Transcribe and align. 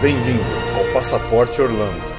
Bem-vindo 0.00 0.42
ao 0.78 0.92
Passaporte 0.92 1.60
Orlando. 1.60 2.10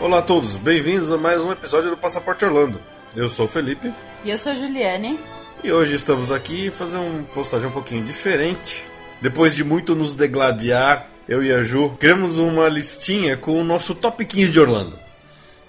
Olá 0.00 0.18
a 0.18 0.22
todos, 0.22 0.56
bem-vindos 0.56 1.12
a 1.12 1.18
mais 1.18 1.42
um 1.42 1.52
episódio 1.52 1.90
do 1.90 1.96
Passaporte 1.96 2.44
Orlando. 2.44 2.80
Eu 3.16 3.28
sou 3.28 3.46
o 3.46 3.48
Felipe 3.48 3.92
E 4.24 4.30
eu 4.30 4.38
sou 4.38 4.52
a 4.52 4.54
Juliane. 4.54 5.18
e 5.62 5.72
hoje 5.72 5.94
estamos 5.96 6.30
aqui 6.30 6.70
fazer 6.70 6.96
uma 6.96 7.22
postagem 7.34 7.68
um 7.68 7.72
pouquinho 7.72 8.04
diferente. 8.04 8.84
Depois 9.20 9.54
de 9.54 9.64
muito 9.64 9.94
nos 9.94 10.14
degladiar, 10.14 11.08
eu 11.28 11.44
e 11.44 11.52
a 11.52 11.62
Ju 11.62 11.96
criamos 11.98 12.38
uma 12.38 12.68
listinha 12.68 13.36
com 13.36 13.60
o 13.60 13.64
nosso 13.64 13.94
top 13.94 14.24
15 14.24 14.52
de 14.52 14.60
Orlando. 14.60 14.98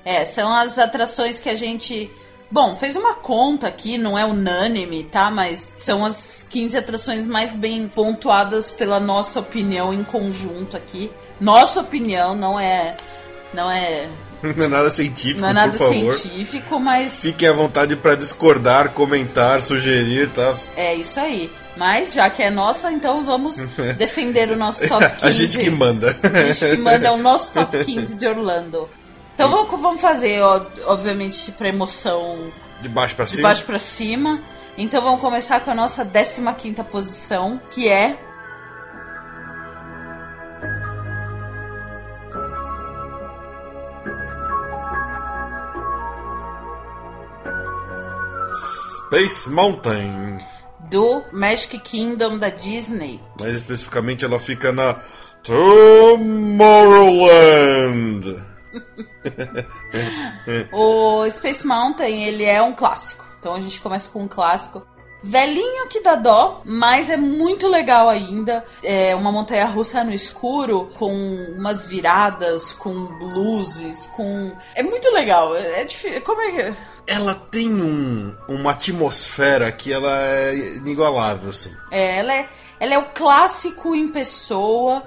É, 0.05 0.23
são 0.25 0.53
as 0.53 0.80
atrações 0.80 1.39
que 1.39 1.49
a 1.49 1.55
gente. 1.55 2.09
Bom, 2.52 2.75
fez 2.75 2.95
uma 2.95 3.13
conta 3.13 3.67
aqui, 3.67 3.98
não 3.98 4.17
é 4.17 4.25
unânime, 4.25 5.03
tá? 5.03 5.30
Mas 5.30 5.72
são 5.75 6.03
as 6.05 6.45
15 6.49 6.77
atrações 6.77 7.27
mais 7.27 7.53
bem 7.53 7.88
pontuadas 7.88 8.72
pela 8.72 9.00
nossa 9.00 9.39
opinião 9.39 9.94
em 9.94 10.03
conjunto 10.03 10.75
aqui. 10.75 11.11
Nossa 11.39 11.81
opinião, 11.81 12.36
não 12.36 12.59
é. 12.59 12.95
Não 13.53 13.70
é. 13.70 14.08
Não 14.55 14.66
é 14.66 14.67
nada 14.70 14.89
científico, 14.89 15.42
Não 15.42 15.50
é 15.50 15.53
nada 15.53 15.77
científico, 15.77 16.80
mas 16.80 17.16
Fiquem 17.16 17.50
à 17.50 17.52
vontade 17.52 17.97
para 17.97 18.16
discordar, 18.16 18.92
comentar, 18.92 19.61
sugerir, 19.61 20.30
tá? 20.30 20.55
é 20.77 20.95
isso 20.95 21.20
aí. 21.20 21.52
Mas 21.80 22.11
já 22.13 22.30
que 22.30 22.44
é 22.44 22.49
nossa, 22.49 22.91
então 22.91 23.23
vamos 23.23 23.55
defender 23.97 24.52
o 24.52 24.55
nosso 24.58 24.85
top 24.89 25.09
15. 25.09 25.25
A 25.25 25.31
gente 25.31 25.58
que 25.58 25.69
manda. 25.69 26.09
A 26.21 26.52
gente 26.52 26.75
que 26.75 26.81
manda 26.81 27.08
é 27.08 27.11
o 27.11 27.17
nosso 27.17 27.53
top 27.53 27.80
15 27.86 28.16
de 28.16 28.27
Orlando. 28.27 28.89
Então 29.33 29.49
vamos, 29.49 29.81
vamos 29.81 30.02
fazer, 30.02 30.41
ó, 30.41 30.61
obviamente, 30.88 31.49
pra 31.53 31.69
emoção 31.69 32.52
De 32.81 32.89
baixo 32.89 33.16
para 33.16 33.23
de 33.23 33.31
cima. 33.31 33.44
baixo 33.47 33.63
pra 33.63 33.80
cima. 33.80 34.41
Então 34.77 35.02
vamos 35.02 35.21
começar 35.21 35.61
com 35.61 35.71
a 35.71 35.75
nossa 35.75 36.03
15 36.03 36.83
posição, 36.91 37.61
que 37.71 37.88
é 37.88 38.17
Space 48.53 49.49
Mountain. 49.49 50.38
Do 50.90 51.23
Magic 51.32 51.80
Kingdom 51.80 52.38
da 52.38 52.50
Disney. 52.50 53.20
Mais 53.40 53.56
especificamente, 53.56 54.26
ela 54.26 54.40
fica 54.40 54.72
na 54.72 54.95
Tomorrowland. 55.44 58.44
O 60.72 61.28
Space 61.30 61.66
Mountain, 61.66 62.23
ele 62.23 62.44
é 62.44 62.62
um 62.62 62.73
clássico. 62.73 63.26
Então 63.40 63.56
a 63.56 63.60
gente 63.60 63.82
começa 63.82 64.10
com 64.10 64.23
um 64.23 64.28
clássico. 64.28 64.86
Velhinho 65.22 65.88
que 65.89 66.02
dá 66.02 66.16
dó, 66.16 66.62
mas 66.64 67.09
é 67.09 67.17
muito 67.17 67.67
legal 67.67 68.08
ainda. 68.08 68.66
É 68.84 69.14
uma 69.16 69.31
montanha 69.31 69.66
russa 69.66 70.03
no 70.03 70.14
escuro, 70.14 70.92
com 70.98 71.14
umas 71.58 71.86
viradas, 71.86 72.71
com 72.71 72.89
luzes, 72.89 74.05
com. 74.16 74.52
É 74.76 74.82
muito 74.82 75.10
legal. 75.11 75.55
É 75.55 75.83
difícil. 75.83 76.21
Como 76.21 76.42
é 76.42 76.52
que. 76.52 76.77
Ela 77.05 77.36
tem 77.36 77.70
um, 77.70 78.36
uma 78.48 78.71
atmosfera 78.71 79.71
que 79.71 79.92
ela 79.92 80.16
é 80.21 80.55
inigualável, 80.55 81.49
assim. 81.49 81.72
É, 81.92 82.20
ela 82.20 82.33
é, 82.33 82.49
ela 82.80 82.93
é 82.93 82.98
o 82.98 83.05
clássico 83.05 83.95
em 83.95 84.08
pessoa, 84.08 85.04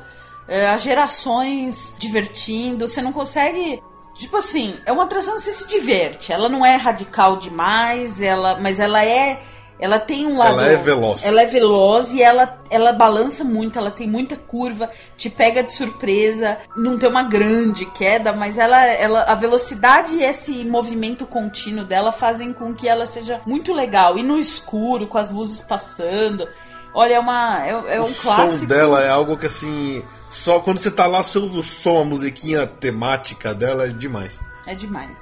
é, 0.47 0.69
as 0.69 0.83
gerações 0.83 1.95
divertindo, 1.99 2.87
você 2.87 3.01
não 3.01 3.13
consegue. 3.13 3.83
Tipo 4.15 4.37
assim, 4.37 4.77
é 4.85 4.93
uma 4.93 5.05
atração 5.05 5.37
que 5.37 5.41
você 5.41 5.53
se 5.53 5.69
diverte. 5.69 6.33
Ela 6.33 6.49
não 6.49 6.67
é 6.67 6.77
radical 6.77 7.39
demais, 7.39 8.21
ela, 8.21 8.59
mas 8.59 8.79
ela 8.79 9.03
é. 9.05 9.43
Ela 9.79 9.99
tem 9.99 10.27
um 10.27 10.39
lado. 10.39 10.53
Ela 10.53 10.69
é 10.69 10.77
veloz. 10.77 11.25
Ela 11.25 11.43
é 11.43 11.47
veloz 11.47 12.13
e 12.13 12.23
ela, 12.23 12.63
ela 12.71 12.93
balança 12.93 13.43
muito, 13.43 13.79
ela 13.79 13.91
tem 13.91 14.09
muita 14.09 14.37
curva, 14.37 14.89
te 15.17 15.29
pega 15.29 15.63
de 15.63 15.73
surpresa. 15.73 16.59
Não 16.77 16.99
tem 16.99 17.09
uma 17.09 17.25
grande 17.25 17.85
queda, 17.87 18.33
mas 18.33 18.59
ela, 18.59 18.85
ela 18.87 19.25
a 19.25 19.35
velocidade 19.35 20.15
e 20.15 20.23
esse 20.23 20.65
movimento 20.65 21.27
contínuo 21.27 21.85
dela 21.85 22.13
fazem 22.13 22.53
com 22.53 22.75
que 22.75 22.89
ela 22.89 23.07
seja 23.07 23.41
muito 23.45 23.73
legal. 23.73 24.17
E 24.17 24.23
no 24.23 24.39
escuro, 24.39 25.07
com 25.07 25.19
as 25.19 25.31
luzes 25.31 25.63
passando. 25.63 26.49
Olha, 26.95 27.15
é, 27.15 27.19
uma, 27.19 27.67
é, 27.67 27.71
é 27.97 28.01
um 28.01 28.05
o 28.05 28.15
clássico. 28.15 28.61
som 28.61 28.67
dela 28.67 29.03
é 29.03 29.09
algo 29.09 29.37
que, 29.37 29.47
assim... 29.47 30.05
Só 30.31 30.61
quando 30.61 30.79
você 30.79 30.91
tá 30.91 31.07
lá, 31.07 31.23
você 31.23 31.39
ouve 31.39 31.59
o 31.59 31.63
som, 31.63 32.01
a 32.01 32.05
musiquinha 32.05 32.67
temática 32.67 33.55
dela 33.55 33.85
é 33.85 33.89
demais. 33.89 34.39
É 34.67 34.75
demais. 34.75 35.19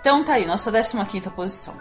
Então 0.00 0.24
tá 0.24 0.34
aí, 0.34 0.46
nossa 0.46 0.70
15 0.70 1.30
posição. 1.30 1.74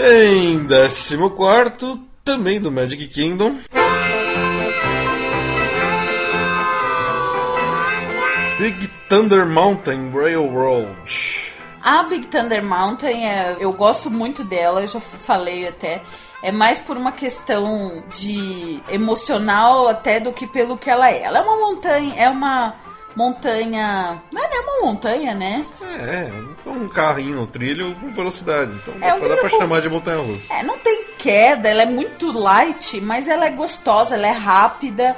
Em 0.00 0.64
14 0.64 2.00
também 2.24 2.60
do 2.60 2.70
Magic 2.70 3.08
Kingdom. 3.08 3.56
Big 8.60 8.86
Thunder 9.08 9.44
Mountain 9.44 10.12
Railroad. 10.12 11.52
A 11.82 12.04
Big 12.04 12.28
Thunder 12.28 12.62
Mountain, 12.62 13.26
é, 13.26 13.56
eu 13.58 13.72
gosto 13.72 14.08
muito 14.08 14.44
dela, 14.44 14.82
eu 14.82 14.86
já 14.86 15.00
falei 15.00 15.66
até. 15.66 16.00
É 16.44 16.52
mais 16.52 16.78
por 16.78 16.96
uma 16.96 17.10
questão 17.10 18.04
de 18.08 18.80
emocional 18.88 19.88
até 19.88 20.20
do 20.20 20.32
que 20.32 20.46
pelo 20.46 20.78
que 20.78 20.88
ela 20.88 21.10
é. 21.10 21.22
Ela 21.22 21.38
é 21.38 21.42
uma 21.42 21.56
montanha, 21.56 22.14
é 22.16 22.28
uma 22.28 22.74
montanha. 23.16 24.22
Não 24.32 24.44
é 24.44 24.60
uma 24.60 24.86
montanha, 24.86 25.34
né? 25.34 25.66
É, 25.96 26.30
foi 26.62 26.72
um 26.72 26.88
carrinho 26.88 27.36
no 27.36 27.46
trilho 27.46 27.94
com 27.96 28.10
velocidade. 28.12 28.72
Então 28.82 28.94
É, 29.00 29.08
dá, 29.08 29.14
um 29.16 29.18
pra, 29.18 29.28
dá 29.28 29.34
trilho 29.36 29.40
pra 29.40 29.50
com- 29.50 29.58
chamar 29.58 29.80
de 29.80 29.88
montanha 29.88 30.18
russa. 30.22 30.52
É, 30.54 30.62
não 30.62 30.78
tem 30.78 31.04
queda, 31.18 31.68
ela 31.68 31.82
é 31.82 31.86
muito 31.86 32.30
light, 32.32 33.00
mas 33.00 33.26
ela 33.28 33.46
é 33.46 33.50
gostosa, 33.50 34.14
ela 34.14 34.26
é 34.28 34.32
rápida. 34.32 35.16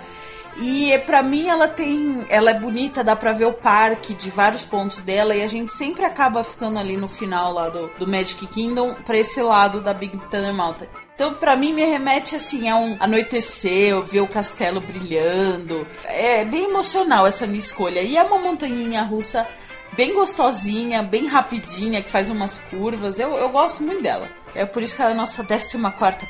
E 0.62 0.98
pra 1.06 1.22
mim 1.22 1.46
ela 1.48 1.68
tem. 1.68 2.24
Ela 2.28 2.50
é 2.50 2.54
bonita, 2.54 3.04
dá 3.04 3.14
pra 3.14 3.32
ver 3.32 3.46
o 3.46 3.52
parque 3.52 4.12
de 4.12 4.30
vários 4.30 4.64
pontos 4.64 5.00
dela. 5.00 5.34
E 5.34 5.42
a 5.42 5.46
gente 5.46 5.72
sempre 5.72 6.04
acaba 6.04 6.42
ficando 6.42 6.78
ali 6.78 6.96
no 6.96 7.08
final 7.08 7.52
lá 7.52 7.68
do, 7.68 7.88
do 7.98 8.06
Magic 8.06 8.46
Kingdom 8.48 8.94
pra 9.06 9.16
esse 9.16 9.40
lado 9.40 9.80
da 9.80 9.94
Big 9.94 10.18
Thunder 10.30 10.52
Mountain. 10.52 10.88
Então, 11.14 11.34
pra 11.34 11.54
mim, 11.54 11.72
me 11.72 11.84
remete 11.84 12.34
assim 12.34 12.68
a 12.68 12.76
um 12.76 12.96
anoitecer, 12.98 13.98
ver 14.02 14.20
o 14.22 14.26
castelo 14.28 14.80
brilhando. 14.80 15.86
É 16.04 16.44
bem 16.44 16.64
emocional 16.64 17.26
essa 17.26 17.46
minha 17.46 17.58
escolha. 17.58 18.00
E 18.00 18.16
é 18.16 18.22
uma 18.22 18.38
montanhinha 18.38 19.02
russa 19.02 19.46
bem 19.96 20.14
gostosinha, 20.14 21.02
bem 21.02 21.26
rapidinha, 21.26 22.02
que 22.02 22.10
faz 22.10 22.30
umas 22.30 22.58
curvas. 22.58 23.18
Eu, 23.18 23.34
eu 23.34 23.48
gosto 23.50 23.82
muito 23.82 24.02
dela. 24.02 24.28
É 24.54 24.64
por 24.64 24.82
isso 24.82 24.96
que 24.96 25.02
ela 25.02 25.12
é 25.12 25.14
a 25.14 25.16
nossa 25.16 25.44
14 25.44 25.78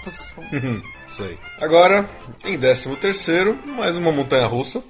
posição. 0.05 0.45
Isso 1.09 1.23
aí. 1.23 1.39
Agora, 1.61 2.09
em 2.45 2.59
13 2.59 2.95
terceiro, 2.97 3.59
mais 3.67 3.97
uma 3.97 4.13
montanha 4.13 4.47
russa. 4.47 4.83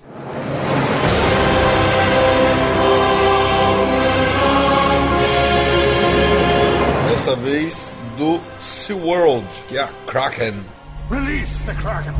Dessa 7.08 7.36
vez 7.36 7.96
do 8.18 8.40
SeaWorld, 8.58 9.46
que 9.66 9.78
é 9.78 9.82
a 9.82 9.88
Kraken. 10.06 10.64
Release 11.10 11.64
the 11.64 11.74
Kraken! 11.74 12.14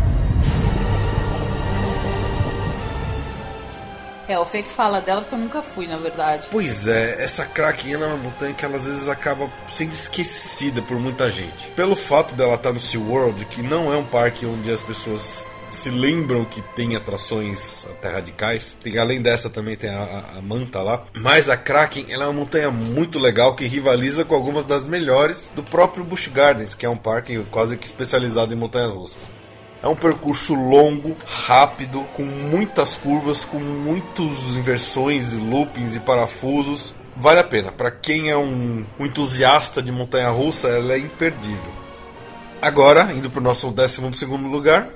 É, 4.31 4.39
o 4.39 4.45
que 4.45 4.63
fala 4.71 5.01
dela 5.01 5.23
porque 5.23 5.35
eu 5.35 5.39
nunca 5.39 5.61
fui, 5.63 5.87
na 5.87 5.97
verdade. 5.97 6.47
Pois 6.51 6.87
é, 6.87 7.23
essa 7.23 7.45
Kraken 7.45 7.95
ela 7.95 8.05
é 8.07 8.09
uma 8.09 8.17
montanha 8.19 8.55
que 8.55 8.65
ela 8.65 8.77
às 8.77 8.87
vezes 8.87 9.09
acaba 9.09 9.51
sendo 9.67 9.93
esquecida 9.93 10.81
por 10.83 10.99
muita 11.01 11.31
gente. 11.31 11.69
Pelo 11.75 11.97
fato 11.97 12.35
dela 12.35 12.55
estar 12.55 12.73
no 12.73 12.79
SeaWorld, 12.81 13.45
que 13.47 13.63
não 13.63 13.93
é 13.93 13.97
um 13.97 14.05
parque 14.05 14.47
onde 14.47 14.71
as 14.73 14.83
pessoas 14.83 15.45
se 15.71 15.89
lembram 15.89 16.45
que 16.45 16.61
tem 16.75 16.97
atrações 16.97 17.87
até 17.91 18.09
radicais. 18.11 18.77
Tem, 18.83 18.99
além 18.99 19.23
dessa 19.23 19.49
também 19.49 19.77
tem 19.77 19.91
a, 19.91 20.03
a- 20.35 20.39
a 20.39 20.43
Manta 20.43 20.83
lá. 20.83 21.05
Mas 21.15 21.49
a 21.49 21.57
Kraken 21.57 22.07
ela 22.11 22.25
é 22.25 22.27
uma 22.27 22.33
montanha 22.41 22.71
muito 22.71 23.19
legal 23.19 23.55
que 23.55 23.67
rivaliza 23.67 24.25
com 24.25 24.35
algumas 24.35 24.65
das 24.65 24.85
melhores 24.85 25.51
do 25.55 25.63
próprio 25.63 26.05
Busch 26.05 26.29
Gardens, 26.29 26.75
que 26.75 26.85
é 26.85 26.89
um 26.89 26.97
parque 26.97 27.45
quase 27.51 27.77
que 27.77 27.87
especializado 27.87 28.53
em 28.53 28.57
montanhas 28.57 28.93
russas. 28.93 29.31
É 29.83 29.89
um 29.89 29.97
percurso 29.97 30.55
longo, 30.55 31.17
rápido, 31.27 32.03
com 32.15 32.23
muitas 32.23 32.97
curvas, 32.99 33.45
com 33.45 33.59
muitas 33.59 34.27
inversões, 34.55 35.35
loopings 35.35 35.97
e 35.97 36.01
parafusos. 36.01 36.95
Vale 37.17 37.41
a 37.41 37.45
pena. 37.45 37.73
Para 37.73 37.91
quem 37.91 38.31
é 38.31 38.37
um, 38.37 38.85
um 38.99 39.07
entusiasta 39.07 39.83
de 39.83 39.91
montanha 39.91 40.29
russa, 40.29 40.69
ela 40.69 40.93
é 40.93 40.99
imperdível. 40.99 41.73
Agora, 42.61 43.11
indo 43.13 43.31
para 43.31 43.41
o 43.41 43.43
nosso 43.43 43.71
12 43.71 44.27
lugar. 44.27 44.89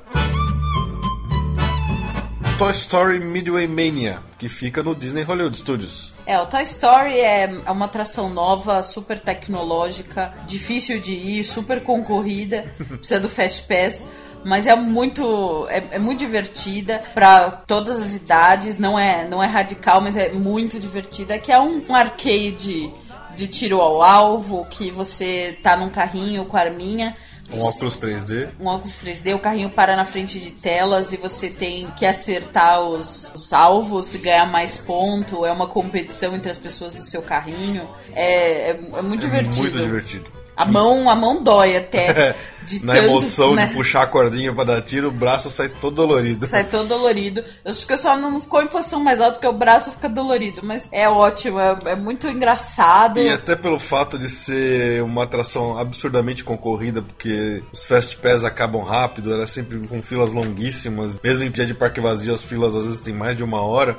Toy 2.59 2.71
Story 2.71 3.19
Midway 3.19 3.67
Mania, 3.67 4.21
que 4.39 4.45
que 4.45 4.49
fica 4.49 4.83
no 4.83 4.95
Disney 4.95 5.23
Hollywood 5.23 5.57
Studios. 5.57 6.13
É, 6.27 6.39
o 6.39 6.47
Toy 6.47 6.63
Story 6.63 7.15
é 7.15 7.45
é 7.65 7.71
uma 7.71 7.87
atração 7.87 8.29
nova, 8.29 8.83
super 8.83 9.19
tecnológica, 9.19 10.33
difícil 10.47 11.01
de 11.01 11.13
ir, 11.13 11.45
super 11.45 11.83
concorrida, 11.83 12.71
precisa 13.01 13.19
do 13.19 13.29
Fast 13.29 13.63
Pass. 13.63 14.05
Mas 14.44 14.67
é 14.67 14.75
muito 14.76 15.67
é, 15.69 15.82
é 15.93 15.99
muito 15.99 16.19
divertida 16.19 17.02
para 17.14 17.50
todas 17.50 17.99
as 17.99 18.14
idades, 18.14 18.79
não 18.79 18.99
é 18.99 19.26
não 19.26 19.43
é 19.43 19.46
radical, 19.46 20.00
mas 20.00 20.17
é 20.17 20.31
muito 20.31 20.79
divertida, 20.79 21.38
que 21.38 21.50
é 21.50 21.58
um, 21.58 21.85
um 21.88 21.94
arcade 21.94 22.93
de 23.35 23.49
tiro 23.49 23.81
ao 23.81 24.02
alvo, 24.02 24.64
que 24.67 24.91
você 24.91 25.56
tá 25.62 25.76
num 25.76 25.88
carrinho 25.88 26.44
com 26.44 26.56
a 26.56 26.61
arminha 26.61 27.17
Um 27.50 27.61
óculos 27.61 27.99
3D. 27.99 28.49
um 28.61 28.67
óculos 28.67 28.94
3D, 28.94 29.35
o 29.35 29.38
carrinho 29.38 29.70
para 29.70 29.96
na 29.96 30.05
frente 30.05 30.38
de 30.38 30.52
telas 30.52 31.12
e 31.12 31.17
você 31.17 31.50
tem 31.50 31.91
que 31.96 32.06
acertar 32.06 32.81
os, 32.81 33.32
os 33.35 33.52
alvos, 33.52 34.17
ganhar 34.17 34.46
mais 34.46 34.79
ponto, 34.79 35.44
é 35.44 35.52
uma 35.52 35.67
competição 35.67 36.35
entre 36.35 36.50
as 36.50 36.58
pessoas 36.58 36.94
do 36.94 37.00
seu 37.00 37.23
carrinho. 37.23 37.88
É, 38.14 38.70
é, 38.70 38.81
é 38.96 39.02
muito 39.02 39.20
divertido. 39.20 39.56
Muito 39.56 39.79
divertido. 39.79 40.44
A 40.56 40.65
mão, 40.65 41.11
a 41.11 41.15
mão 41.15 41.43
dói 41.43 41.77
até. 41.77 42.37
Na 42.83 42.95
tanto, 42.95 43.06
emoção 43.06 43.55
né? 43.55 43.67
de 43.67 43.75
puxar 43.75 44.03
a 44.03 44.06
cordinha 44.06 44.53
pra 44.53 44.65
dar 44.65 44.81
tiro, 44.81 45.09
o 45.09 45.12
braço 45.12 45.51
sai 45.51 45.69
todo 45.69 45.95
dolorido. 45.97 46.47
Sai 46.47 46.65
todo 46.65 46.89
dolorido. 46.89 47.45
Eu 47.65 47.71
acho 47.71 47.87
que 47.87 47.93
eu 47.93 47.99
só 47.99 48.17
não 48.17 48.41
ficou 48.41 48.62
em 48.62 48.67
posição 48.67 49.01
mais 49.01 49.21
alta 49.21 49.33
porque 49.33 49.47
o 49.47 49.53
braço 49.53 49.93
fica 49.93 50.09
dolorido. 50.09 50.61
Mas 50.62 50.87
é 50.91 51.09
ótimo, 51.09 51.61
é, 51.61 51.77
é 51.87 51.97
muito 51.97 52.27
engraçado. 52.27 53.19
E 53.19 53.29
até 53.29 53.55
pelo 53.55 53.79
fato 53.79 54.19
de 54.19 54.29
ser 54.29 55.03
uma 55.03 55.25
atração 55.25 55.79
absurdamente 55.79 56.43
concorrida, 56.43 57.03
porque 57.03 57.62
os 57.73 57.85
Fast 57.85 58.17
Pass 58.17 58.45
acabam 58.45 58.83
rápido, 58.83 59.33
ela 59.33 59.43
é 59.43 59.47
sempre 59.47 59.87
com 59.87 60.01
filas 60.01 60.33
longuíssimas. 60.33 61.21
Mesmo 61.23 61.45
em 61.45 61.51
dia 61.51 61.67
de 61.67 61.75
parque 61.75 62.01
vazio, 62.01 62.35
as 62.35 62.45
filas 62.45 62.75
às 62.75 62.85
vezes 62.85 62.99
tem 62.99 63.12
mais 63.12 63.37
de 63.37 63.45
uma 63.45 63.61
hora. 63.61 63.97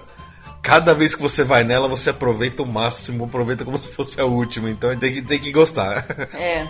Cada 0.66 0.96
vez 0.96 1.14
que 1.14 1.22
você 1.22 1.44
vai 1.44 1.64
nela, 1.64 1.88
você 1.88 2.10
aproveita 2.10 2.64
o 2.64 2.66
máximo, 2.66 3.26
aproveita 3.26 3.64
como 3.64 3.78
se 3.78 3.88
fosse 3.88 4.20
a 4.20 4.26
última. 4.26 4.68
Então 4.68 4.98
tem 4.98 5.14
que, 5.14 5.22
tem 5.22 5.40
que 5.40 5.52
gostar. 5.52 6.04
É. 6.34 6.66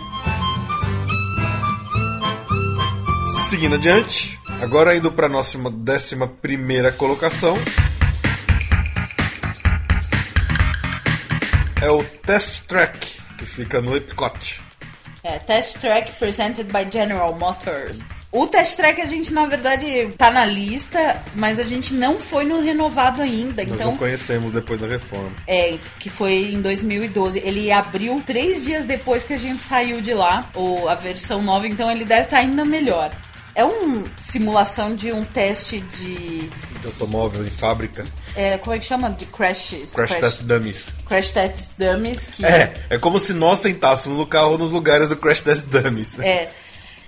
Seguindo 3.48 3.76
adiante, 3.76 4.38
agora 4.60 4.94
indo 4.94 5.10
para 5.10 5.30
nossa 5.30 5.58
décima 5.70 6.28
primeira 6.28 6.92
colocação. 6.92 7.56
É 11.80 11.88
o 11.88 12.04
Test 12.04 12.66
Track, 12.66 13.22
que 13.38 13.46
fica 13.46 13.80
no 13.80 13.96
Epcot. 13.96 14.60
É, 15.22 15.38
Test 15.38 15.78
Track 15.78 16.12
presented 16.18 16.70
by 16.70 16.86
General 16.92 17.34
Motors. 17.34 18.04
O 18.32 18.46
Test 18.46 18.76
Track 18.76 19.00
a 19.00 19.06
gente, 19.06 19.32
na 19.32 19.46
verdade, 19.46 20.12
tá 20.18 20.30
na 20.30 20.44
lista, 20.44 21.22
mas 21.34 21.58
a 21.58 21.62
gente 21.62 21.94
não 21.94 22.18
foi 22.18 22.44
no 22.44 22.60
renovado 22.60 23.22
ainda. 23.22 23.62
Nós 23.64 23.74
Então, 23.74 23.92
não 23.92 23.96
conhecemos 23.96 24.52
depois 24.52 24.78
da 24.80 24.86
reforma. 24.86 25.30
É, 25.46 25.76
que 25.98 26.10
foi 26.10 26.50
em 26.52 26.60
2012. 26.60 27.38
Ele 27.38 27.70
abriu 27.72 28.22
três 28.26 28.64
dias 28.64 28.84
depois 28.84 29.22
que 29.22 29.32
a 29.32 29.38
gente 29.38 29.62
saiu 29.62 30.00
de 30.00 30.12
lá, 30.12 30.50
ou 30.54 30.88
a 30.88 30.94
versão 30.94 31.42
nova, 31.42 31.66
então 31.66 31.90
ele 31.90 32.04
deve 32.04 32.22
estar 32.22 32.38
ainda 32.38 32.64
melhor. 32.64 33.10
É 33.54 33.64
uma 33.64 34.04
simulação 34.18 34.94
de 34.94 35.10
um 35.12 35.24
teste 35.24 35.80
de. 35.80 36.50
De 36.80 36.86
automóvel 36.86 37.42
em 37.46 37.50
fábrica. 37.50 38.04
é, 38.36 38.58
como 38.58 38.76
é 38.76 38.78
que 38.78 38.84
chama? 38.84 39.08
De 39.08 39.24
crash. 39.24 39.76
Crash 39.94 40.16
Test 40.16 40.42
Dummies. 40.42 40.88
Crash 41.08 41.30
Test 41.30 41.72
Dummies. 41.78 42.26
Que 42.26 42.44
É, 42.44 42.74
é 42.90 42.98
como 42.98 43.18
se 43.18 43.32
nós 43.32 43.60
sentássemos 43.60 44.18
no 44.18 44.26
carro 44.26 44.58
nos 44.58 44.70
lugares 44.70 45.08
do 45.08 45.16
Crash 45.16 45.40
Test 45.40 45.68
Dummies. 45.68 46.18
É. 46.18 46.50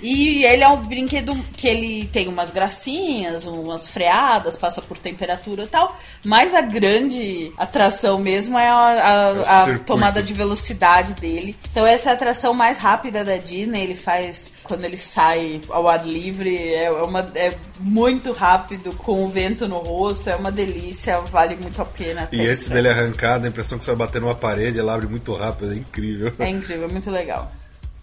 E 0.00 0.44
ele 0.44 0.62
é 0.62 0.68
um 0.68 0.76
brinquedo 0.82 1.34
que 1.52 1.66
ele 1.66 2.08
tem 2.12 2.28
umas 2.28 2.50
gracinhas, 2.50 3.44
umas 3.46 3.86
freadas, 3.88 4.56
passa 4.56 4.80
por 4.80 4.96
temperatura 4.98 5.64
e 5.64 5.66
tal. 5.66 5.96
Mas 6.24 6.54
a 6.54 6.60
grande 6.60 7.52
atração 7.56 8.18
mesmo 8.18 8.58
é 8.58 8.68
a, 8.68 8.76
a- 8.76 9.68
É 9.70 9.74
a 9.74 9.78
tomada 9.80 10.22
de 10.22 10.32
velocidade 10.32 11.14
dele. 11.14 11.56
Então 11.70 11.84
essa 11.86 12.10
é 12.10 12.12
a 12.12 12.14
atração 12.14 12.54
mais 12.54 12.78
rápida 12.78 13.24
da 13.24 13.36
Disney. 13.36 13.82
Ele 13.82 13.94
faz 13.96 14.52
quando 14.62 14.84
ele 14.84 14.98
sai 14.98 15.60
ao 15.68 15.88
ar 15.88 16.06
livre. 16.06 16.56
É, 16.74 16.90
uma, 16.90 17.20
é 17.34 17.56
muito 17.80 18.32
rápido, 18.32 18.92
com 18.92 19.24
o 19.24 19.28
vento 19.28 19.66
no 19.66 19.78
rosto. 19.78 20.30
É 20.30 20.36
uma 20.36 20.52
delícia, 20.52 21.18
vale 21.20 21.56
muito 21.56 21.80
a 21.82 21.84
pena. 21.84 22.28
E 22.32 22.40
antes 22.40 22.68
dele 22.68 22.88
arrancar, 22.88 23.38
dá 23.38 23.46
a 23.46 23.48
impressão 23.48 23.78
que 23.78 23.84
você 23.84 23.90
vai 23.94 24.06
bater 24.06 24.20
numa 24.20 24.34
parede, 24.34 24.78
ela 24.78 24.94
abre 24.94 25.06
muito 25.06 25.34
rápido, 25.34 25.72
é 25.72 25.76
incrível. 25.76 26.32
É 26.38 26.48
incrível, 26.48 26.88
é 26.88 26.92
muito 26.92 27.10
legal. 27.10 27.50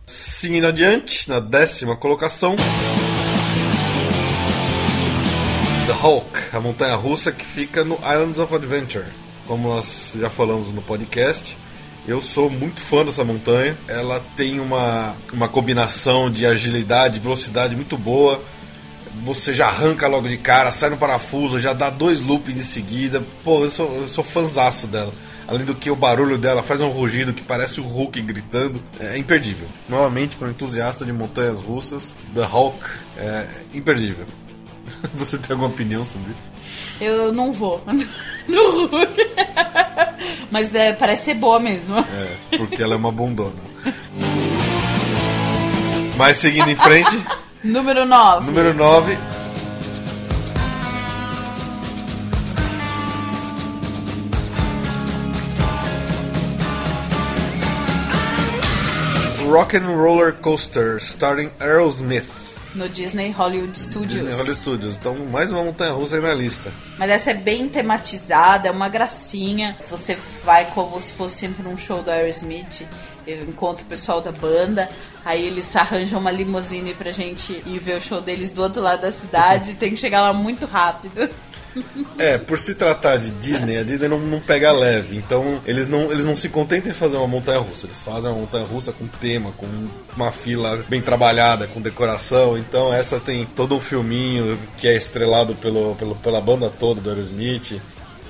Seguindo 0.08 0.68
adiante, 0.68 1.28
na 1.28 1.40
décima 1.40 1.96
colocação. 1.96 2.56
The 5.88 5.94
Hulk, 5.94 6.40
a 6.54 6.62
montanha 6.62 6.96
russa 6.96 7.32
que 7.32 7.44
fica 7.44 7.84
no 7.84 7.96
Islands 7.96 8.38
of 8.38 8.54
Adventure. 8.54 9.06
Como 9.48 9.68
nós 9.68 10.14
já 10.16 10.30
falamos 10.30 10.68
no 10.68 10.84
podcast, 10.84 11.58
eu 12.08 12.22
sou 12.22 12.52
muito 12.52 12.80
fã 12.82 13.04
dessa 13.04 13.24
montanha. 13.24 13.76
Ela 13.88 14.20
tem 14.36 14.60
uma, 14.60 15.16
uma 15.34 15.50
combinação 15.50 16.30
de 16.30 16.46
agilidade 16.46 17.18
e 17.18 17.22
velocidade 17.22 17.76
muito 17.76 17.98
boa. 17.98 18.44
Você 19.24 19.56
já 19.56 19.70
arranca 19.70 20.08
logo 20.08 20.28
de 20.28 20.38
cara, 20.38 20.70
sai 20.70 20.92
no 20.92 20.98
parafuso, 20.98 21.60
já 21.60 21.74
dá 21.74 21.90
dois 21.90 22.22
loops 22.22 22.56
em 22.56 22.62
seguida. 22.62 23.24
Pô, 23.44 23.64
eu 23.64 23.72
sou, 23.72 23.92
eu 23.96 24.08
sou 24.08 24.24
fãzaço 24.24 24.86
dela. 24.86 25.12
Além 25.48 25.64
do 25.64 25.76
que 25.76 25.92
o 25.92 25.96
barulho 25.96 26.38
dela 26.38 26.64
faz 26.64 26.82
um 26.82 26.90
rugido 26.90 27.34
que 27.34 27.44
parece 27.44 27.80
o 27.80 27.84
Hulk 27.84 28.20
gritando. 28.22 28.82
É 29.00 29.18
imperdível. 29.18 29.68
Novamente, 29.88 30.36
para 30.36 30.48
um 30.48 30.52
entusiasta 30.52 31.06
de 31.06 31.14
montanhas 31.14 31.62
russas, 31.62 32.16
The 32.34 32.44
Hulk 32.44 32.80
é 33.18 33.48
imperdível. 33.74 34.26
Você 35.14 35.38
tem 35.38 35.54
alguma 35.54 35.70
opinião 35.70 36.04
sobre 36.04 36.32
isso? 36.32 36.50
Eu 37.00 37.32
não 37.32 37.52
vou 37.52 37.84
no 38.48 38.88
Hulk. 38.88 39.28
Mas 40.50 40.74
é, 40.74 40.94
parece 40.94 41.26
ser 41.26 41.34
boa 41.36 41.60
mesmo. 41.60 41.98
É, 42.00 42.58
porque 42.58 42.82
ela 42.82 42.94
é 42.94 42.98
uma 42.98 43.12
bundona. 43.12 43.62
Mas 46.18 46.38
seguindo 46.38 46.70
em 46.70 46.76
frente, 46.76 47.20
Número 47.64 48.06
9. 48.06 48.46
número 48.46 48.74
9. 48.74 49.18
Rock 59.56 59.74
and 59.78 59.88
Roller 59.88 60.34
Coaster, 60.34 60.98
starring 60.98 61.50
Aerosmith. 61.62 62.60
No 62.76 62.90
Disney 62.90 63.32
Hollywood 63.32 63.74
Studios. 63.80 64.12
Disney 64.12 64.32
Hollywood 64.32 64.60
Studios. 64.60 64.98
Então, 64.98 65.16
mais 65.32 65.50
uma 65.50 65.64
montanha 65.64 65.94
russa 65.94 66.18
aí 66.18 66.22
na 66.22 66.34
lista. 66.34 66.74
Mas 66.98 67.10
essa 67.10 67.32
é 67.32 67.34
bem 67.34 67.70
tematizada, 67.70 68.68
é 68.68 68.72
uma 68.72 68.90
gracinha. 68.90 69.78
Você 69.90 70.18
vai 70.44 70.66
como 70.72 71.00
se 71.00 71.14
fosse 71.14 71.38
sempre 71.38 71.64
num 71.64 71.78
show 71.78 72.04
do 72.04 72.12
Aerosmith. 72.12 72.86
Eu 73.28 73.44
encontro 73.44 73.86
o 73.86 73.88
pessoal 73.88 74.22
da 74.22 74.32
banda. 74.32 74.90
Aí 75.24 75.46
eles 75.46 75.76
arranjam 75.76 76.20
uma 76.20 76.32
limusine 76.32 76.94
pra 76.94 77.12
gente 77.12 77.64
ir 77.66 77.80
ver 77.80 77.98
o 77.98 78.02
show 78.02 78.22
deles 78.22 78.52
do 78.52 78.62
outro 78.62 78.82
lado 78.82 79.02
da 79.02 79.12
cidade. 79.12 79.76
Tem 79.76 79.90
que 79.90 79.98
chegar 79.98 80.22
lá 80.22 80.34
muito 80.34 80.66
rápido. 80.66 81.30
É, 82.18 82.38
por 82.38 82.58
se 82.58 82.76
tratar 82.76 83.18
de 83.18 83.32
Disney, 83.32 83.78
a 83.78 83.84
Disney 83.84 84.08
não, 84.08 84.20
não 84.20 84.40
pega 84.40 84.72
leve. 84.72 85.18
Então, 85.18 85.60
eles 85.66 85.88
não, 85.88 86.12
eles 86.12 86.26
não 86.26 86.36
se 86.36 86.48
contentam 86.48 86.92
em 86.92 86.96
fazer 86.96 87.18
uma 87.18 87.28
montanha 87.28 87.60
russa. 87.60 87.86
Eles 87.86 88.00
fazem 88.00 88.32
uma 88.32 88.40
montanha 88.40 88.66
russa 88.66 88.92
com 88.92 89.08
tema, 89.08 89.52
com 89.52 89.68
uma 90.16 90.32
fila 90.32 90.84
bem 90.88 91.02
trabalhada, 91.02 91.68
com 91.68 91.82
decoração. 91.82 92.58
Então, 92.58 92.94
essa 92.94 93.20
tem 93.20 93.46
todo 93.46 93.76
um 93.76 93.80
filminho 93.80 94.58
que 94.78 94.88
é 94.88 94.96
estrelado 94.96 95.56
pelo, 95.56 95.96
pelo, 95.96 96.16
pela 96.16 96.40
banda 96.40 96.70
toda 96.70 97.02
do 97.02 97.10
Aerosmith. 97.10 97.82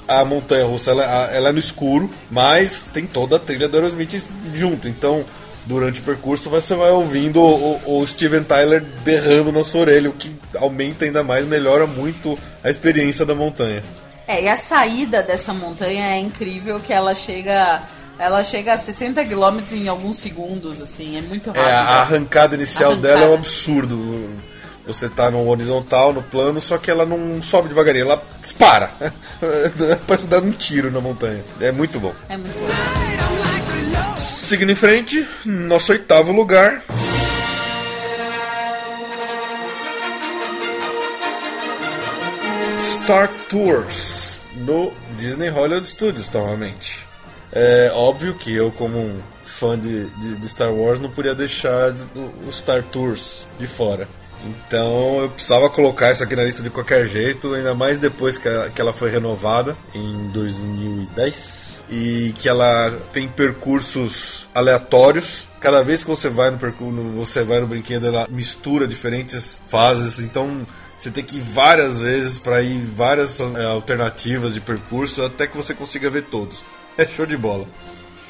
A 0.07 0.23
montanha 0.23 0.65
russa 0.65 0.91
ela, 0.91 1.03
ela 1.31 1.49
é 1.49 1.51
no 1.51 1.59
escuro, 1.59 2.09
mas 2.29 2.89
tem 2.93 3.05
toda 3.05 3.37
a 3.37 3.39
trilha 3.39 3.67
do 3.67 3.75
Aerosmith 3.77 4.29
junto. 4.53 4.87
Então, 4.87 5.25
durante 5.65 5.99
o 5.99 6.03
percurso, 6.03 6.49
você 6.49 6.75
vai 6.75 6.91
ouvindo 6.91 7.41
o, 7.41 8.01
o 8.01 8.07
Steven 8.07 8.43
Tyler 8.43 8.83
berrando 9.03 9.51
na 9.51 9.63
sua 9.63 9.81
orelha, 9.81 10.09
o 10.09 10.13
que 10.13 10.35
aumenta 10.57 11.05
ainda 11.05 11.23
mais, 11.23 11.45
melhora 11.45 11.87
muito 11.87 12.37
a 12.63 12.69
experiência 12.69 13.25
da 13.25 13.35
montanha. 13.35 13.83
É, 14.27 14.43
e 14.43 14.49
a 14.49 14.57
saída 14.57 15.21
dessa 15.21 15.53
montanha 15.53 16.15
é 16.15 16.19
incrível 16.19 16.79
que 16.79 16.93
ela 16.93 17.13
chega. 17.13 17.81
Ela 18.17 18.43
chega 18.45 18.73
a 18.73 18.77
60 18.77 19.25
km 19.25 19.59
em 19.73 19.89
alguns 19.89 20.17
segundos, 20.19 20.81
assim, 20.81 21.17
é 21.17 21.21
muito 21.21 21.47
rápido. 21.47 21.67
É, 21.67 21.71
a 21.73 22.01
arrancada 22.01 22.55
inicial 22.55 22.91
Arrancada. 22.91 23.13
dela 23.13 23.25
é 23.25 23.29
um 23.29 23.33
absurdo. 23.33 24.29
Você 24.87 25.09
tá 25.09 25.31
no 25.31 25.49
horizontal, 25.49 26.13
no 26.13 26.21
plano, 26.21 26.61
só 26.61 26.77
que 26.77 26.91
ela 26.91 27.05
não 27.05 27.41
sobe 27.41 27.69
devagarinho, 27.69 28.05
ela 28.05 28.23
dispara. 28.39 28.91
Parece 30.07 30.27
dar 30.27 30.43
um 30.43 30.51
tiro 30.51 30.91
na 30.91 31.01
montanha. 31.01 31.43
É 31.59 31.71
muito 31.71 31.99
bom. 31.99 32.13
É 32.29 32.37
muito 32.37 32.53
bom. 32.53 34.15
Seguindo 34.15 34.71
em 34.71 34.75
frente, 34.75 35.27
nosso 35.43 35.91
oitavo 35.91 36.31
lugar. 36.31 36.83
Star 42.79 43.29
Tours 43.49 44.41
no 44.55 44.93
Disney 45.17 45.49
Hollywood 45.49 45.87
Studios, 45.87 46.29
novamente. 46.31 47.05
É 47.51 47.91
óbvio 47.93 48.35
que 48.35 48.53
eu, 48.53 48.71
como 48.71 48.97
um 48.97 49.19
fã 49.43 49.79
de, 49.79 50.05
de, 50.05 50.35
de 50.35 50.47
Star 50.47 50.73
Wars, 50.73 50.99
não 50.99 51.09
podia 51.09 51.33
deixar 51.33 51.91
o, 52.15 52.47
o 52.47 52.51
Star 52.51 52.83
Tours 52.83 53.47
de 53.59 53.67
fora. 53.67 54.07
Então 54.45 55.21
eu 55.21 55.29
precisava 55.29 55.69
colocar 55.69 56.11
isso 56.11 56.23
aqui 56.23 56.35
na 56.35 56.43
lista 56.43 56.63
de 56.63 56.69
qualquer 56.69 57.05
jeito, 57.05 57.53
ainda 57.53 57.73
mais 57.73 57.97
depois 57.97 58.37
que 58.37 58.47
ela, 58.47 58.69
que 58.69 58.81
ela 58.81 58.93
foi 58.93 59.09
renovada 59.09 59.75
em 59.93 60.29
2010 60.29 61.83
e 61.89 62.33
que 62.37 62.47
ela 62.47 62.91
tem 63.11 63.27
percursos 63.27 64.47
aleatórios. 64.53 65.47
Cada 65.59 65.83
vez 65.83 66.03
que 66.03 66.09
você 66.09 66.29
vai 66.29 66.51
no 66.51 66.57
percurso, 66.57 67.01
você 67.15 67.43
vai 67.43 67.59
no 67.59 67.67
brinquedo, 67.67 68.07
ela 68.07 68.27
mistura 68.29 68.87
diferentes 68.87 69.59
fases. 69.67 70.19
Então 70.19 70.65
você 70.97 71.11
tem 71.11 71.23
que 71.23 71.37
ir 71.37 71.41
várias 71.41 71.99
vezes 71.99 72.37
para 72.39 72.61
ir 72.61 72.79
várias 72.79 73.39
é, 73.39 73.65
alternativas 73.65 74.53
de 74.53 74.61
percurso 74.61 75.23
até 75.23 75.47
que 75.47 75.57
você 75.57 75.73
consiga 75.73 76.09
ver 76.09 76.23
todos. 76.23 76.63
É 76.97 77.05
show 77.05 77.25
de 77.25 77.35
bola. 77.35 77.67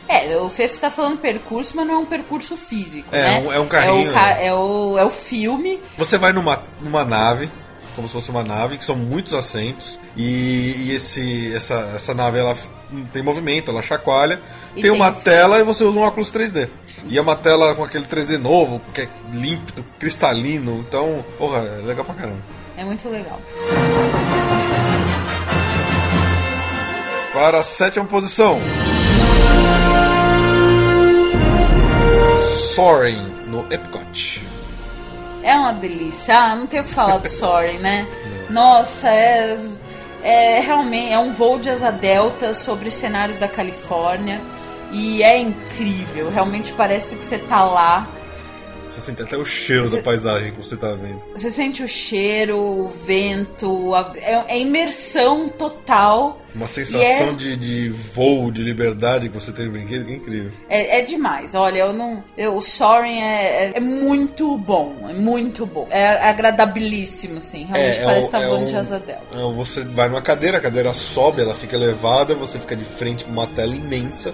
É, 0.08 0.38
o 0.38 0.50
Fefo 0.50 0.80
tá 0.80 0.92
falando 0.92 1.18
percurso, 1.18 1.76
mas 1.76 1.88
não 1.88 1.96
é 1.96 1.98
um 1.98 2.06
percurso 2.06 2.56
físico, 2.56 3.08
É, 3.12 3.24
né? 3.24 3.40
um- 3.40 3.52
é 3.54 3.60
um 3.60 3.68
carrinho, 3.68 4.08
É 4.08 4.12
o, 4.12 4.14
ca- 4.14 4.26
né? 4.36 4.46
é 4.48 4.54
o, 4.54 4.98
é 5.00 5.04
o 5.06 5.10
filme. 5.10 5.82
Você 5.98 6.18
vai 6.18 6.32
numa, 6.32 6.62
numa 6.82 7.04
nave, 7.04 7.50
como 7.96 8.08
se 8.08 8.14
fosse 8.14 8.30
uma 8.30 8.44
nave, 8.44 8.78
que 8.78 8.86
são 8.86 8.96
muitos 8.96 9.34
assentos, 9.34 10.00
e, 10.16 10.76
e 10.86 10.92
esse, 10.96 11.54
essa, 11.56 11.92
essa 11.96 12.14
nave 12.14 12.38
ela 12.38 12.52
f- 12.52 12.70
tem 13.12 13.24
movimento, 13.24 13.72
ela 13.72 13.82
chacoalha, 13.82 14.42
tem, 14.74 14.84
tem 14.84 14.92
uma 14.92 15.10
um- 15.10 15.14
tela 15.14 15.60
e 15.60 15.64
você 15.64 15.84
usa 15.84 15.98
um 15.98 16.04
óculos 16.04 16.32
3D. 16.32 16.70
E 17.08 17.18
é 17.18 17.22
uma 17.22 17.36
tela 17.36 17.74
com 17.74 17.84
aquele 17.84 18.06
3D 18.06 18.38
novo, 18.38 18.80
que 18.94 19.02
é 19.02 19.10
límpido, 19.34 19.84
cristalino, 20.00 20.84
então, 20.88 21.26
porra, 21.38 21.60
é 21.60 21.86
legal 21.86 22.06
pra 22.06 22.14
caramba. 22.14 22.42
É 22.78 22.84
muito 22.84 23.10
legal. 23.10 23.42
Para 27.34 27.60
a 27.60 27.64
sétima 27.64 28.06
posição. 28.06 28.60
Soaring 32.46 33.26
no 33.48 33.66
Epcot. 33.72 34.42
É 35.44 35.56
uma 35.56 35.74
delícia. 35.74 36.38
Ah, 36.38 36.56
não 36.56 36.68
tenho 36.68 36.84
o 36.84 36.86
que 36.86 36.92
falar 36.92 37.18
do 37.18 37.28
Sorry, 37.28 37.78
né? 37.78 38.08
Nossa, 38.50 39.10
é, 39.10 39.56
é 40.24 40.60
realmente 40.60 41.12
é 41.12 41.20
um 41.20 41.32
voo 41.32 41.60
de 41.60 41.70
asa 41.70 41.92
delta 41.92 42.54
sobre 42.54 42.90
cenários 42.90 43.38
da 43.38 43.48
Califórnia 43.48 44.42
e 44.92 45.22
é 45.22 45.38
incrível. 45.38 46.30
Realmente 46.30 46.72
parece 46.74 47.16
que 47.16 47.24
você 47.24 47.38
tá 47.38 47.64
lá. 47.64 48.08
Você 48.96 49.02
sente 49.02 49.22
até 49.24 49.36
o 49.36 49.44
cheiro 49.44 49.90
Você- 49.90 49.98
da 49.98 50.04
paisagem 50.04 50.52
que 50.52 50.58
você 50.58 50.78
tá 50.78 50.94
vendo. 50.94 51.20
Você 51.36 51.52
sente 51.52 51.84
o 51.84 51.88
cheiro, 51.88 52.58
o 52.58 52.88
vento, 52.88 53.94
a- 53.94 54.14
é, 54.16 54.56
é 54.56 54.60
imersão 54.60 55.50
total. 55.50 56.42
Uma 56.56 56.66
sensação 56.68 57.30
é- 57.30 57.34
de, 57.34 57.58
de 57.58 57.90
voo, 57.90 58.50
de 58.50 58.64
liberdade 58.64 59.28
que 59.28 59.36
você 59.38 59.52
tem 59.52 59.66
no 59.66 59.74
brinquedo 59.74 60.06
que 60.06 60.14
é 60.14 60.16
incrível. 60.16 60.52
É, 60.70 61.00
é 61.00 61.02
demais. 61.02 61.54
Olha, 61.56 61.80
eu 61.80 61.92
não. 61.92 62.24
Eu, 62.38 62.56
o 62.56 62.62
Soaring 62.62 63.20
é, 63.20 63.26
é, 63.66 63.72
é 63.76 63.80
muito 63.82 64.58
bom. 64.58 64.96
É 65.10 65.14
muito 65.14 65.66
bom. 65.66 65.86
É 65.92 66.30
agradabilíssimo, 66.30 67.40
assim. 67.40 67.66
Realmente 67.66 68.00
é 68.00 68.04
parece 68.06 68.22
um- 68.22 68.26
que 68.28 68.32
tá 68.32 68.42
é 68.42 68.48
voando 68.48 68.66
de 68.68 68.76
um- 68.76 68.80
asa 68.80 69.00
delta. 69.00 69.24
é, 69.38 69.54
Você 69.56 69.84
vai 69.84 70.08
numa 70.08 70.22
cadeira, 70.22 70.58
a 70.58 70.62
cadeira 70.62 70.94
sobe, 70.94 71.42
ela 71.42 71.54
fica 71.54 71.76
elevada, 71.76 72.34
você 72.34 72.58
fica 72.58 72.76
de 72.78 72.86
frente 72.86 73.26
com 73.26 73.32
uma 73.32 73.48
tela 73.48 73.76
imensa. 73.76 74.34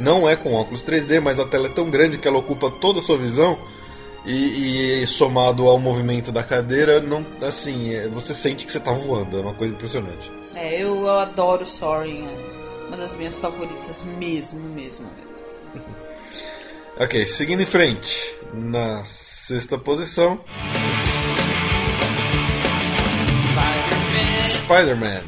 Não 0.00 0.28
é 0.28 0.34
com 0.34 0.54
óculos 0.54 0.82
3D, 0.82 1.20
mas 1.20 1.38
a 1.38 1.44
tela 1.46 1.68
é 1.68 1.70
tão 1.70 1.88
grande 1.88 2.18
que 2.18 2.26
ela 2.26 2.38
ocupa 2.38 2.68
toda 2.70 2.98
a 2.98 3.02
sua 3.02 3.16
visão. 3.16 3.56
E, 4.24 5.02
e 5.02 5.06
somado 5.06 5.68
ao 5.68 5.78
movimento 5.78 6.30
da 6.30 6.44
cadeira, 6.44 7.00
não, 7.00 7.26
assim, 7.42 7.92
é, 7.92 8.06
você 8.06 8.32
sente 8.32 8.64
que 8.64 8.70
você 8.70 8.78
tá 8.78 8.92
voando. 8.92 9.38
É 9.38 9.40
uma 9.40 9.54
coisa 9.54 9.74
impressionante. 9.74 10.30
É, 10.54 10.80
eu, 10.80 10.94
eu 10.94 11.18
adoro 11.18 11.66
Soaring. 11.66 12.24
É 12.24 12.86
uma 12.88 12.96
das 12.96 13.16
minhas 13.16 13.34
favoritas 13.34 14.04
mesmo, 14.18 14.60
mesmo, 14.68 15.08
mesmo. 15.16 15.84
Ok, 16.94 17.24
seguindo 17.24 17.62
em 17.62 17.66
frente. 17.66 18.34
Na 18.52 19.02
sexta 19.02 19.78
posição. 19.78 20.38
Spider-Man 24.36 25.22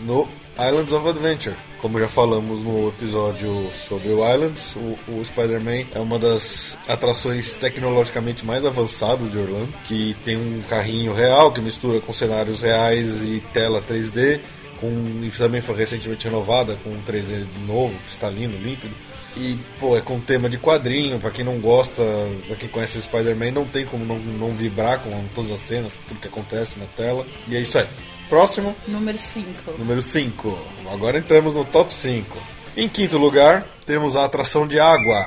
no 0.00 0.28
Islands 0.58 0.92
of 0.92 1.08
Adventure. 1.08 1.56
Como 1.80 2.00
já 2.00 2.08
falamos 2.08 2.64
no 2.64 2.88
episódio 2.88 3.70
sobre 3.72 4.08
o 4.08 4.28
Islands, 4.28 4.74
o, 4.74 4.98
o 5.12 5.24
Spider-Man 5.24 5.86
é 5.94 6.00
uma 6.00 6.18
das 6.18 6.76
atrações 6.88 7.54
tecnologicamente 7.54 8.44
mais 8.44 8.64
avançadas 8.64 9.30
de 9.30 9.38
Orlando, 9.38 9.72
que 9.84 10.16
tem 10.24 10.36
um 10.36 10.60
carrinho 10.68 11.14
real 11.14 11.52
que 11.52 11.60
mistura 11.60 12.00
com 12.00 12.12
cenários 12.12 12.62
reais 12.62 13.22
e 13.22 13.40
tela 13.52 13.80
3D, 13.80 14.40
com, 14.80 14.88
e 15.22 15.30
também 15.30 15.60
foi 15.60 15.76
recentemente 15.76 16.24
renovada 16.24 16.76
com 16.82 16.90
um 16.90 17.00
3D 17.02 17.46
novo, 17.64 17.96
cristalino, 18.06 18.58
límpido. 18.58 18.94
E, 19.36 19.56
pô, 19.78 19.96
é 19.96 20.00
com 20.00 20.18
tema 20.18 20.48
de 20.48 20.58
quadrinho, 20.58 21.20
pra 21.20 21.30
quem 21.30 21.44
não 21.44 21.60
gosta, 21.60 22.02
pra 22.48 22.56
quem 22.56 22.68
conhece 22.68 22.98
o 22.98 23.02
Spider-Man, 23.02 23.52
não 23.52 23.64
tem 23.64 23.86
como 23.86 24.04
não, 24.04 24.18
não 24.18 24.50
vibrar 24.50 24.98
com 24.98 25.10
todas 25.32 25.52
as 25.52 25.60
cenas, 25.60 25.96
tudo 26.08 26.18
que 26.18 26.26
acontece 26.26 26.80
na 26.80 26.86
tela. 26.86 27.24
E 27.46 27.54
é 27.54 27.60
isso 27.60 27.78
aí. 27.78 27.86
Próximo, 28.28 28.76
Número 28.86 29.16
5. 29.16 29.72
número 29.78 30.02
5. 30.02 30.58
Agora 30.92 31.18
entramos 31.18 31.54
no 31.54 31.64
top 31.64 31.94
5. 31.94 32.36
Em 32.76 32.88
quinto 32.88 33.16
lugar, 33.16 33.64
temos 33.86 34.16
a 34.16 34.24
atração 34.24 34.66
de 34.66 34.78
água. 34.78 35.26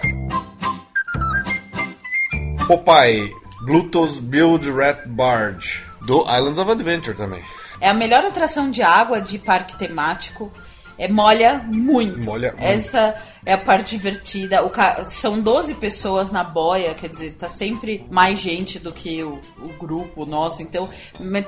Popeye, 2.67 3.29
Bluetooth 3.65 4.22
Build 4.22 4.72
Rat 4.72 5.08
Barge, 5.08 5.84
do 6.01 6.22
Islands 6.22 6.60
of 6.60 6.72
Adventure 6.72 7.17
também. 7.17 7.43
É 7.79 7.89
a 7.89 7.93
melhor 7.93 8.24
atração 8.24 8.70
de 8.70 8.84
água 8.84 9.20
de 9.20 9.39
parque 9.39 9.75
temático. 9.77 10.51
É 10.98 11.08
molha 11.08 11.58
muito. 11.67 12.24
Molha 12.24 12.51
muito. 12.51 12.63
Essa 12.63 13.15
é 13.45 13.53
a 13.53 13.57
parte 13.57 13.91
divertida. 13.98 14.63
O 14.63 14.69
ca- 14.69 15.05
São 15.10 15.39
12 15.41 15.75
pessoas 15.75 16.29
na 16.31 16.43
boia, 16.43 16.93
quer 16.93 17.10
dizer, 17.10 17.33
tá 17.39 17.50
sempre 17.50 18.05
mais 18.10 18.39
gente 18.39 18.77
do 18.79 18.91
que 18.91 19.24
o, 19.24 19.39
o 19.60 19.69
grupo 19.79 20.25
nosso. 20.25 20.62
Então, 20.62 20.89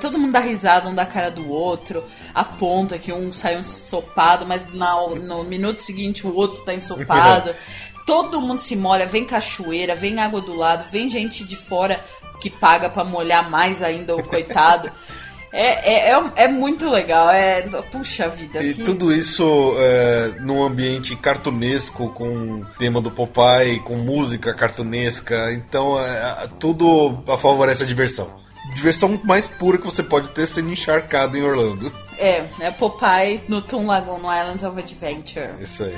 todo 0.02 0.18
mundo 0.18 0.32
dá 0.34 0.40
risada, 0.40 0.90
um 0.90 0.96
dá 0.96 1.06
cara 1.06 1.30
do 1.30 1.50
outro, 1.50 2.04
aponta 2.34 2.98
que 2.98 3.12
um 3.14 3.32
sai 3.32 3.58
ensopado, 3.58 4.46
mas 4.46 4.64
na- 4.74 5.08
no 5.08 5.44
minuto 5.44 5.80
seguinte 5.80 6.26
o 6.26 6.36
outro 6.36 6.64
tá 6.64 6.74
ensopado. 6.74 7.54
Todo 8.06 8.42
mundo 8.42 8.58
se 8.60 8.76
molha, 8.76 9.06
vem 9.08 9.24
cachoeira, 9.26 9.96
vem 9.96 10.20
água 10.20 10.42
do 10.42 10.54
lado, 10.54 10.84
vem 10.92 11.10
gente 11.10 11.46
de 11.46 11.56
fora 11.56 12.04
que 12.42 12.50
paga 12.50 12.90
pra 12.90 13.06
molhar 13.06 13.50
mais 13.50 13.82
ainda 13.82 14.14
o 14.14 14.22
coitado. 14.22 14.92
É, 15.56 15.94
é, 15.94 16.12
é, 16.12 16.24
é 16.46 16.48
muito 16.48 16.90
legal, 16.90 17.30
é. 17.30 17.62
Puxa 17.92 18.28
vida. 18.28 18.62
E 18.64 18.74
que- 18.74 18.84
tudo 18.84 19.14
isso 19.14 19.76
é, 19.78 20.34
num 20.40 20.64
ambiente 20.64 21.16
cartunesco, 21.16 22.10
com 22.10 22.66
tema 22.80 23.00
do 23.00 23.12
Popeye, 23.12 23.80
com 23.82 23.96
música 23.98 24.52
cartunesca. 24.54 25.54
Então, 25.54 26.00
é, 26.00 26.48
tudo 26.60 27.22
favorece 27.38 27.84
a 27.84 27.86
diversão. 27.86 28.36
Diversão 28.74 29.20
mais 29.24 29.48
pura 29.48 29.78
que 29.78 29.86
você 29.86 30.02
pode 30.02 30.30
ter 30.30 30.48
sendo 30.48 30.72
encharcado 30.72 31.38
em 31.38 31.44
Orlando. 31.44 31.94
É, 32.18 32.44
é 32.60 32.72
Popeye 32.72 33.44
no 33.48 33.62
Toon 33.62 33.86
Lagoon, 33.86 34.20
no 34.20 34.34
Island 34.34 34.66
of 34.66 34.80
Adventure. 34.80 35.50
Isso 35.62 35.84
aí. 35.84 35.96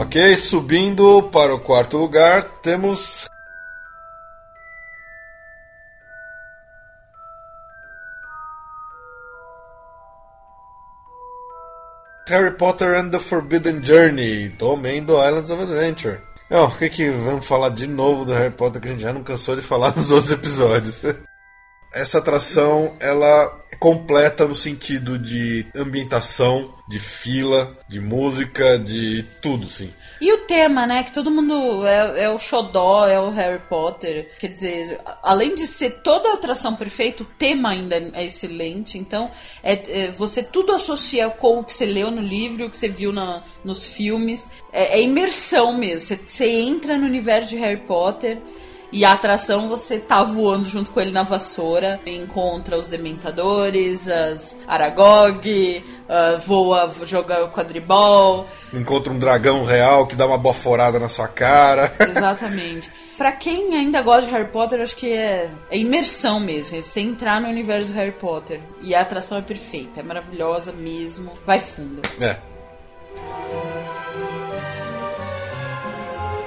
Ok, 0.00 0.36
subindo 0.36 1.22
para 1.32 1.54
o 1.54 1.58
quarto 1.60 1.96
lugar, 1.96 2.42
temos. 2.60 3.26
Harry 12.26 12.52
Potter 12.52 12.94
and 12.94 13.10
the 13.10 13.18
Forbidden 13.20 13.82
Journey, 13.82 14.48
também 14.50 15.04
do 15.04 15.12
Islands 15.14 15.50
of 15.50 15.62
Adventure. 15.62 16.20
Não, 16.50 16.64
o 16.64 16.70
que 16.70 16.88
que 16.88 17.10
vamos 17.10 17.44
falar 17.44 17.68
de 17.68 17.86
novo 17.86 18.24
do 18.24 18.32
Harry 18.32 18.50
Potter 18.50 18.80
que 18.80 18.88
a 18.88 18.90
gente 18.92 19.02
já 19.02 19.12
não 19.12 19.22
cansou 19.22 19.54
de 19.54 19.62
falar 19.62 19.92
nos 19.96 20.10
outros 20.10 20.32
episódios? 20.32 21.02
Essa 21.94 22.18
atração, 22.18 22.96
ela 22.98 23.60
é 23.70 23.76
completa 23.76 24.46
no 24.46 24.54
sentido 24.54 25.18
de 25.18 25.66
ambientação, 25.76 26.68
de 26.88 26.98
fila, 26.98 27.76
de 27.88 28.00
música, 28.00 28.78
de 28.78 29.22
tudo, 29.40 29.66
sim. 29.66 29.92
E 30.20 30.32
o 30.32 30.38
tema, 30.38 30.86
né? 30.86 31.02
Que 31.02 31.12
todo 31.12 31.30
mundo 31.30 31.86
é, 31.86 32.24
é 32.24 32.30
o 32.30 32.38
xodó, 32.38 33.06
é 33.06 33.18
o 33.20 33.30
Harry 33.30 33.60
Potter. 33.68 34.30
Quer 34.38 34.48
dizer, 34.48 35.00
além 35.22 35.54
de 35.54 35.66
ser 35.66 36.00
toda 36.02 36.30
a 36.30 36.34
atração 36.34 36.74
perfeita, 36.76 37.22
o 37.22 37.26
tema 37.26 37.70
ainda 37.70 37.96
é 38.14 38.24
excelente. 38.24 38.96
Então, 38.96 39.30
é, 39.62 39.72
é- 40.06 40.10
você 40.12 40.42
tudo 40.42 40.72
associa 40.72 41.28
com 41.28 41.58
o 41.58 41.64
que 41.64 41.72
você 41.72 41.84
leu 41.84 42.10
no 42.10 42.22
livro, 42.22 42.66
o 42.66 42.70
que 42.70 42.76
você 42.76 42.88
viu 42.88 43.12
na- 43.12 43.42
nos 43.64 43.84
filmes. 43.84 44.46
É, 44.72 44.98
é 44.98 45.02
imersão 45.02 45.76
mesmo. 45.76 46.00
Você, 46.00 46.16
você 46.26 46.46
entra 46.48 46.96
no 46.96 47.06
universo 47.06 47.48
de 47.50 47.56
Harry 47.56 47.80
Potter. 47.80 48.38
E 48.94 49.04
a 49.04 49.12
atração 49.12 49.68
você 49.68 49.98
tá 49.98 50.22
voando 50.22 50.68
junto 50.68 50.92
com 50.92 51.00
ele 51.00 51.10
na 51.10 51.24
vassoura, 51.24 51.98
encontra 52.06 52.78
os 52.78 52.86
dementadores, 52.86 54.06
as 54.06 54.56
Aragog, 54.68 55.84
ah, 56.08 56.38
voa, 56.46 56.88
joga 57.02 57.48
quadribol. 57.48 58.46
Encontra 58.72 59.12
um 59.12 59.18
dragão 59.18 59.64
real 59.64 60.06
que 60.06 60.14
dá 60.14 60.24
uma 60.28 60.38
boforada 60.38 61.00
na 61.00 61.08
sua 61.08 61.26
cara. 61.26 61.92
Exatamente. 61.98 62.88
Pra 63.18 63.32
quem 63.32 63.74
ainda 63.74 64.00
gosta 64.00 64.26
de 64.26 64.32
Harry 64.32 64.48
Potter, 64.52 64.80
acho 64.80 64.94
que 64.94 65.12
é, 65.12 65.50
é 65.72 65.76
imersão 65.76 66.38
mesmo. 66.38 66.78
É 66.78 66.82
você 66.84 67.00
entrar 67.00 67.40
no 67.40 67.48
universo 67.48 67.88
do 67.88 67.94
Harry 67.94 68.12
Potter. 68.12 68.60
E 68.80 68.94
a 68.94 69.00
atração 69.00 69.38
é 69.38 69.42
perfeita, 69.42 69.98
é 69.98 70.02
maravilhosa 70.04 70.70
mesmo. 70.70 71.32
Vai 71.44 71.58
fundo. 71.58 72.00
É. 72.20 72.38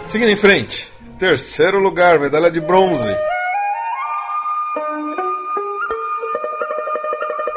Seguindo 0.08 0.30
em 0.30 0.38
frente, 0.38 0.94
Terceiro 1.20 1.80
lugar, 1.80 2.20
medalha 2.20 2.52
de 2.52 2.62
bronze. 2.62 3.16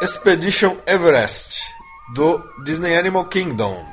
Expedition 0.00 0.76
Everest, 0.86 1.58
do 2.14 2.42
Disney 2.64 2.96
Animal 2.96 3.26
Kingdom. 3.26 3.84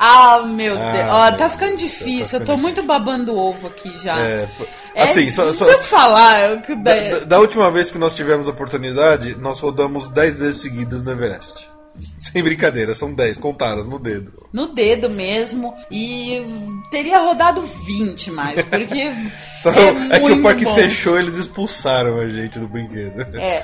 Ah, 0.00 0.42
meu 0.42 0.76
ah, 0.76 0.92
Deus. 0.92 1.08
Oh, 1.08 1.38
tá 1.38 1.48
ficando 1.48 1.70
tá 1.70 1.76
difícil. 1.76 2.38
Tá 2.40 2.42
eu 2.42 2.46
tô 2.46 2.56
difícil. 2.56 2.56
muito 2.56 2.82
babando 2.82 3.36
ovo 3.36 3.68
aqui 3.68 3.96
já. 4.02 4.18
É, 4.18 4.48
é 4.96 5.02
assim, 5.04 5.28
é, 5.28 5.30
só, 5.30 5.52
só 5.52 5.72
falar. 5.78 6.56
Da, 6.56 6.94
da, 6.94 7.18
da, 7.20 7.38
última 7.38 7.70
vez 7.70 7.92
que 7.92 7.98
nós 7.98 8.12
tivemos 8.12 8.48
oportunidade, 8.48 9.36
nós 9.36 9.60
rodamos 9.60 10.08
10 10.08 10.36
vezes 10.38 10.62
seguidas 10.62 11.02
no 11.02 11.12
Everest. 11.12 11.71
Sem 12.18 12.42
brincadeira, 12.42 12.94
são 12.94 13.12
10 13.12 13.38
contadas 13.38 13.86
no 13.86 13.98
dedo. 13.98 14.32
No 14.52 14.68
dedo 14.68 15.08
mesmo. 15.10 15.74
E 15.90 16.42
teria 16.90 17.18
rodado 17.18 17.62
20 17.62 18.30
mais, 18.30 18.62
porque. 18.64 19.12
Só 19.56 19.70
é, 19.70 20.16
é, 20.16 20.20
que 20.20 20.32
o 20.32 20.42
parque 20.42 20.64
bom. 20.64 20.74
fechou, 20.74 21.18
eles 21.18 21.36
expulsaram 21.36 22.18
a 22.18 22.28
gente 22.28 22.58
do 22.58 22.66
brinquedo. 22.66 23.20
É, 23.36 23.62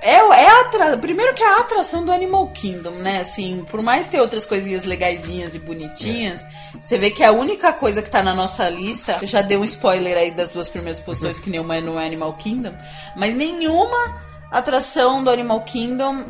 é, 0.00 0.14
é 0.14 0.48
a 0.48 0.60
atra... 0.62 0.96
primeiro 0.96 1.34
que 1.34 1.42
é 1.42 1.46
a 1.46 1.60
atração 1.60 2.04
do 2.04 2.12
Animal 2.12 2.48
Kingdom, 2.48 2.92
né? 2.92 3.20
Assim, 3.20 3.64
por 3.70 3.82
mais 3.82 4.08
ter 4.08 4.20
outras 4.20 4.46
coisinhas 4.46 4.84
legaisinhas 4.84 5.54
e 5.54 5.58
bonitinhas, 5.58 6.46
você 6.80 6.96
vê 6.96 7.10
que 7.10 7.22
a 7.22 7.32
única 7.32 7.72
coisa 7.72 8.00
que 8.00 8.08
tá 8.08 8.22
na 8.22 8.34
nossa 8.34 8.68
lista, 8.70 9.18
eu 9.20 9.26
já 9.26 9.42
dei 9.42 9.58
um 9.58 9.64
spoiler 9.64 10.16
aí 10.16 10.30
das 10.30 10.48
duas 10.48 10.68
primeiras 10.68 11.00
posições, 11.00 11.38
que 11.38 11.50
nenhuma 11.50 11.76
é 11.76 11.80
no 11.80 11.98
Animal 11.98 12.32
Kingdom, 12.34 12.72
mas 13.14 13.34
nenhuma 13.34 14.26
atração 14.50 15.22
do 15.22 15.30
Animal 15.30 15.60
Kingdom. 15.62 16.24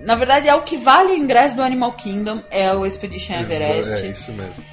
Na 0.00 0.14
verdade, 0.14 0.48
é 0.48 0.54
o 0.54 0.62
que 0.62 0.76
vale 0.76 1.12
o 1.12 1.16
ingresso 1.16 1.54
do 1.56 1.62
Animal 1.62 1.92
Kingdom, 1.92 2.42
é 2.50 2.72
o 2.72 2.86
Expedition 2.86 3.34
Everest. 3.34 4.06
É 4.06 4.06
isso 4.08 4.32
mesmo. 4.32 4.64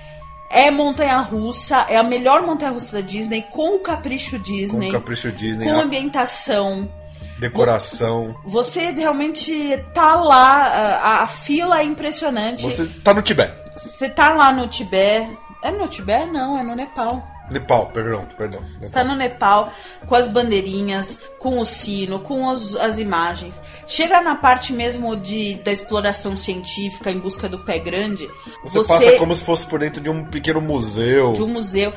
É 0.49 0.71
montanha 0.71 1.17
russa, 1.17 1.85
é 1.89 1.97
a 1.97 2.03
melhor 2.03 2.41
montanha 2.41 2.71
russa 2.71 2.93
da 2.93 3.01
Disney, 3.01 3.41
com 3.51 3.75
o 3.75 3.79
capricho 3.79 4.37
Com 4.37 4.43
Disney, 4.43 4.89
o 4.89 4.93
Capricho 4.93 5.31
Disney, 5.31 5.65
com 5.65 5.73
a 5.73 5.81
ambientação. 5.81 6.89
decoração. 7.37 8.33
Você 8.45 8.91
realmente 8.91 9.77
tá 9.93 10.15
lá, 10.15 10.65
a, 11.03 11.23
a 11.23 11.27
fila 11.27 11.81
é 11.81 11.83
impressionante. 11.83 12.63
Você 12.63 12.85
tá 13.03 13.13
no 13.13 13.21
Tibete. 13.21 13.53
Você 13.75 14.09
tá 14.09 14.33
lá 14.33 14.53
no 14.53 14.67
Tibete. 14.67 15.37
É 15.61 15.71
no 15.71 15.87
Tibete? 15.87 16.27
Não, 16.27 16.57
é 16.57 16.63
no 16.63 16.75
Nepal. 16.75 17.21
Nepal, 17.49 17.87
perdão, 17.87 18.27
perdão. 18.37 18.61
Você 18.81 18.91
tá 18.91 19.03
no 19.03 19.15
Nepal 19.15 19.71
com 20.05 20.15
as 20.15 20.27
bandeirinhas, 20.27 21.21
com 21.39 21.59
o 21.59 21.65
sino, 21.65 22.19
com 22.19 22.47
os- 22.47 22.75
as 22.75 22.99
imagens. 22.99 23.59
Chega 23.87 24.21
na 24.21 24.35
parte 24.35 24.73
mesmo 24.73 25.15
de, 25.15 25.55
da 25.63 25.71
exploração 25.71 26.35
científica 26.35 27.09
em 27.09 27.19
busca 27.19 27.47
do 27.47 27.59
pé 27.59 27.79
grande. 27.79 28.29
Você, 28.63 28.83
passa 28.83 29.11
como 29.17 29.33
se 29.33 29.43
fosse 29.43 29.65
por 29.65 29.79
dentro 29.79 30.01
de 30.01 30.09
um 30.09 30.25
pequeno 30.25 30.59
museu. 30.61 31.33
de 31.33 31.41
um 31.43 31.47
museu. 31.47 31.93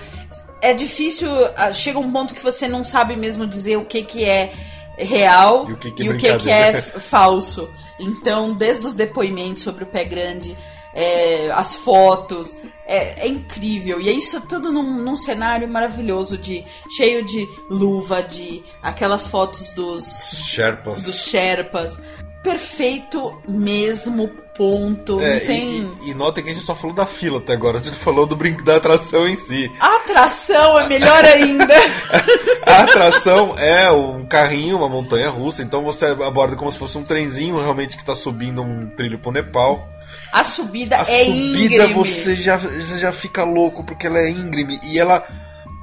É 0.62 0.72
difícil, 0.74 1.28
ah, 1.56 1.72
chega 1.72 1.98
um 1.98 2.12
ponto 2.12 2.34
que 2.34 2.42
você 2.42 2.68
não 2.68 2.84
sabe 2.84 3.16
mesmo 3.16 3.46
dizer 3.46 3.76
o 3.76 3.84
que, 3.84 4.02
que 4.02 4.24
é 4.24 4.52
real 4.98 5.68
E 5.68 5.72
o 5.72 5.76
que 5.76 5.90
que 5.90 6.06
é 6.06 6.10
o 6.10 6.16
que, 6.18 6.38
que 6.38 6.50
é 6.50 6.72
falso. 7.00 7.68
Então, 7.98 8.54
desde 8.54 8.86
os 8.86 8.94
depoimentos 8.94 9.62
sobre 9.62 9.84
o 9.84 9.86
pé 9.86 10.04
grande, 10.04 10.56
é, 10.94 11.50
as 11.52 11.74
fotos, 11.76 12.54
é, 12.86 13.26
é 13.26 13.28
incrível. 13.28 14.00
E 14.00 14.08
é 14.08 14.12
isso 14.12 14.40
tudo 14.42 14.72
num, 14.72 15.02
num 15.02 15.16
cenário 15.16 15.68
maravilhoso, 15.68 16.36
de 16.36 16.64
cheio 16.96 17.24
de 17.24 17.46
luva, 17.70 18.22
de 18.22 18.62
aquelas 18.82 19.26
fotos 19.26 19.70
dos 19.72 20.04
Sherpas. 20.46 21.02
dos 21.02 21.16
Sherpas. 21.16 21.98
Perfeito 22.42 23.38
mesmo, 23.46 24.28
ponto. 24.56 25.20
É, 25.20 25.36
e- 25.36 25.40
tem. 25.40 25.90
e, 26.04 26.10
e 26.10 26.14
notem 26.14 26.42
que 26.42 26.50
a 26.50 26.52
gente 26.54 26.64
só 26.64 26.74
falou 26.74 26.96
da 26.96 27.04
fila 27.06 27.38
até 27.38 27.52
agora, 27.52 27.78
a 27.78 27.82
gente 27.82 27.96
falou 27.96 28.26
do 28.26 28.34
brinco 28.34 28.64
da 28.64 28.76
atração 28.76 29.28
em 29.28 29.34
si. 29.34 29.70
A 29.78 29.96
atração 29.96 30.78
é 30.78 30.86
melhor 30.88 31.24
ainda. 31.24 31.74
A 32.66 32.82
atração 32.82 33.54
é 33.58 33.90
um 33.90 34.24
carrinho, 34.24 34.76
uma 34.76 34.88
montanha 34.88 35.28
russa, 35.28 35.62
então 35.62 35.82
você 35.82 36.06
aborda 36.06 36.56
como 36.56 36.70
se 36.70 36.78
fosse 36.78 36.96
um 36.96 37.02
trenzinho 37.02 37.60
realmente 37.60 37.96
que 37.96 38.04
tá 38.04 38.14
subindo 38.14 38.62
um 38.62 38.88
trilho 38.90 39.18
pro 39.18 39.32
Nepal. 39.32 39.88
A 40.32 40.44
subida 40.44 40.96
A 40.96 41.00
é 41.00 41.04
subida 41.24 41.74
íngreme. 41.74 41.94
você 41.94 42.36
já, 42.36 42.56
você 42.56 42.98
já 42.98 43.12
fica 43.12 43.44
louco 43.44 43.84
porque 43.84 44.06
ela 44.06 44.18
é 44.18 44.30
íngreme 44.30 44.78
e 44.84 44.98
ela 44.98 45.26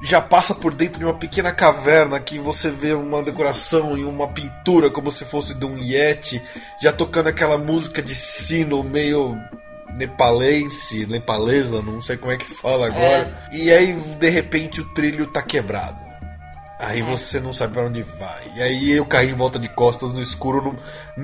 já 0.02 0.20
passa 0.20 0.54
por 0.54 0.72
dentro 0.72 1.00
de 1.00 1.04
uma 1.04 1.14
pequena 1.14 1.52
caverna 1.52 2.20
que 2.20 2.38
você 2.38 2.70
vê 2.70 2.92
uma 2.92 3.22
decoração 3.22 3.98
e 3.98 4.04
uma 4.04 4.28
pintura 4.28 4.90
como 4.90 5.10
se 5.10 5.24
fosse 5.24 5.54
de 5.54 5.66
um 5.66 5.76
Yeti, 5.76 6.40
já 6.80 6.92
tocando 6.92 7.28
aquela 7.28 7.58
música 7.58 8.00
de 8.00 8.14
sino 8.14 8.82
meio 8.84 9.36
nepalense, 9.94 11.06
nepalesa, 11.06 11.82
não 11.82 12.00
sei 12.00 12.16
como 12.16 12.30
é 12.32 12.36
que 12.36 12.44
fala 12.44 12.86
agora. 12.86 13.36
E 13.52 13.70
aí 13.72 13.92
de 13.92 14.28
repente 14.28 14.80
o 14.80 14.84
trilho 14.94 15.26
tá 15.26 15.42
quebrado. 15.42 16.07
Aí 16.78 17.02
você 17.02 17.40
não 17.40 17.52
sabe 17.52 17.72
pra 17.74 17.82
onde 17.84 18.02
vai. 18.02 18.52
E 18.54 18.62
aí 18.62 19.00
o 19.00 19.04
carrinho 19.04 19.36
volta 19.36 19.58
de 19.58 19.68
costas 19.68 20.12
no 20.12 20.22
escuro 20.22 20.62
num- 20.62 20.76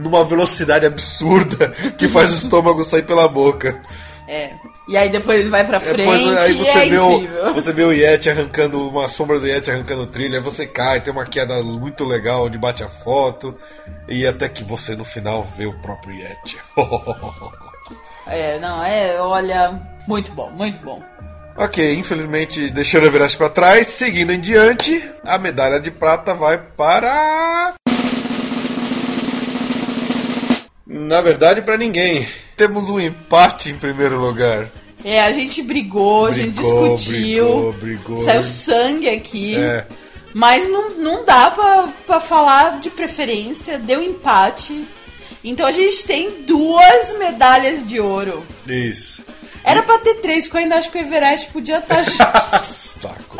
numa 0.03 0.25
velocidade 0.25 0.85
absurda 0.85 1.69
que 1.97 2.09
faz 2.09 2.33
o 2.33 2.37
estômago 2.37 2.83
sair 2.85 3.05
pela 3.05 3.29
boca. 3.29 3.81
É. 4.27 4.53
E 4.88 4.97
aí 4.99 5.09
depois 5.09 5.40
ele 5.40 5.49
vai 5.49 5.64
pra 5.64 5.81
frente 5.81 5.97
Depois, 5.99 6.37
aí 6.43 6.51
e 6.51 6.55
você 6.59 6.79
é 6.79 6.87
vê, 6.88 6.97
incrível. 7.01 7.51
o, 7.51 7.55
você 7.55 7.73
vê 7.73 7.85
o 7.85 7.93
Yeti 7.93 8.29
arrancando, 8.29 8.88
uma 8.88 9.09
sombra 9.09 9.38
do 9.40 9.47
Yeti 9.47 9.71
arrancando 9.71 10.07
trilha, 10.07 10.38
aí 10.38 10.45
você 10.45 10.67
cai, 10.67 11.01
tem 11.01 11.11
uma 11.12 11.25
queda 11.25 11.62
muito 11.62 12.05
legal 12.05 12.45
onde 12.45 12.59
bate 12.59 12.83
a 12.85 12.88
foto, 12.88 13.57
e 14.09 14.27
até 14.27 14.47
que 14.47 14.62
você 14.62 14.95
no 14.95 15.05
final 15.05 15.43
vê 15.57 15.64
o 15.67 15.73
próprio 15.81 16.14
Yeti. 16.17 16.59
É, 18.27 18.59
não, 18.59 18.83
é, 18.83 19.21
olha, 19.21 19.79
muito 20.09 20.33
bom, 20.33 20.51
muito 20.51 20.79
bom. 20.79 21.03
Ok, 21.57 21.95
infelizmente 21.95 22.71
deixando 22.71 23.05
o 23.05 23.07
Everest 23.07 23.37
pra 23.37 23.49
trás, 23.49 23.87
seguindo 23.88 24.33
em 24.33 24.40
diante, 24.40 25.03
a 25.25 25.38
medalha 25.38 25.81
de 25.81 25.90
prata 25.90 26.35
vai 26.35 26.59
para. 26.59 27.75
Na 30.87 31.21
verdade, 31.21 31.62
pra 31.62 31.77
ninguém. 31.77 32.29
Temos 32.57 32.88
um 32.88 33.01
empate 33.01 33.71
em 33.71 33.77
primeiro 33.77 34.19
lugar. 34.21 34.69
É, 35.05 35.21
a 35.21 35.33
gente 35.33 35.62
brigou, 35.62 36.27
a 36.27 36.33
gente 36.33 36.53
Brigou, 36.55 36.97
discutiu. 36.97 37.45
brigou, 37.45 37.73
brigou. 37.75 38.21
Saiu 38.23 38.45
sangue 38.45 39.09
aqui. 39.09 39.57
É. 39.57 39.87
Mas 40.33 40.69
não, 40.69 40.90
não 40.97 41.25
dá 41.25 41.51
pra, 41.51 41.88
pra 42.07 42.21
falar 42.21 42.81
de 42.81 42.90
preferência, 42.90 43.79
deu 43.79 44.03
empate. 44.03 44.85
Então 45.43 45.67
a 45.67 45.73
gente 45.73 46.05
tem 46.05 46.43
duas 46.47 47.19
medalhas 47.19 47.87
de 47.87 48.01
ouro. 48.01 48.43
Isso. 48.67 49.23
Era 49.64 49.83
pra 49.83 49.98
ter 49.98 50.14
três, 50.16 50.44
porque 50.44 50.59
eu 50.59 50.62
ainda 50.62 50.77
acho 50.77 50.90
que 50.90 50.98
o 50.98 51.00
Everest 51.00 51.50
podia 51.50 51.79
estar 51.79 52.03
junto. 52.05 52.64
Saco. 52.64 53.37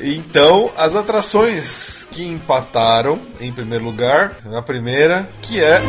então, 0.00 0.70
as 0.76 0.94
atrações 0.94 2.06
que 2.12 2.24
empataram 2.24 3.20
em 3.40 3.52
primeiro 3.52 3.84
lugar, 3.84 4.36
a 4.56 4.62
primeira, 4.62 5.28
que 5.42 5.62
é 5.62 5.82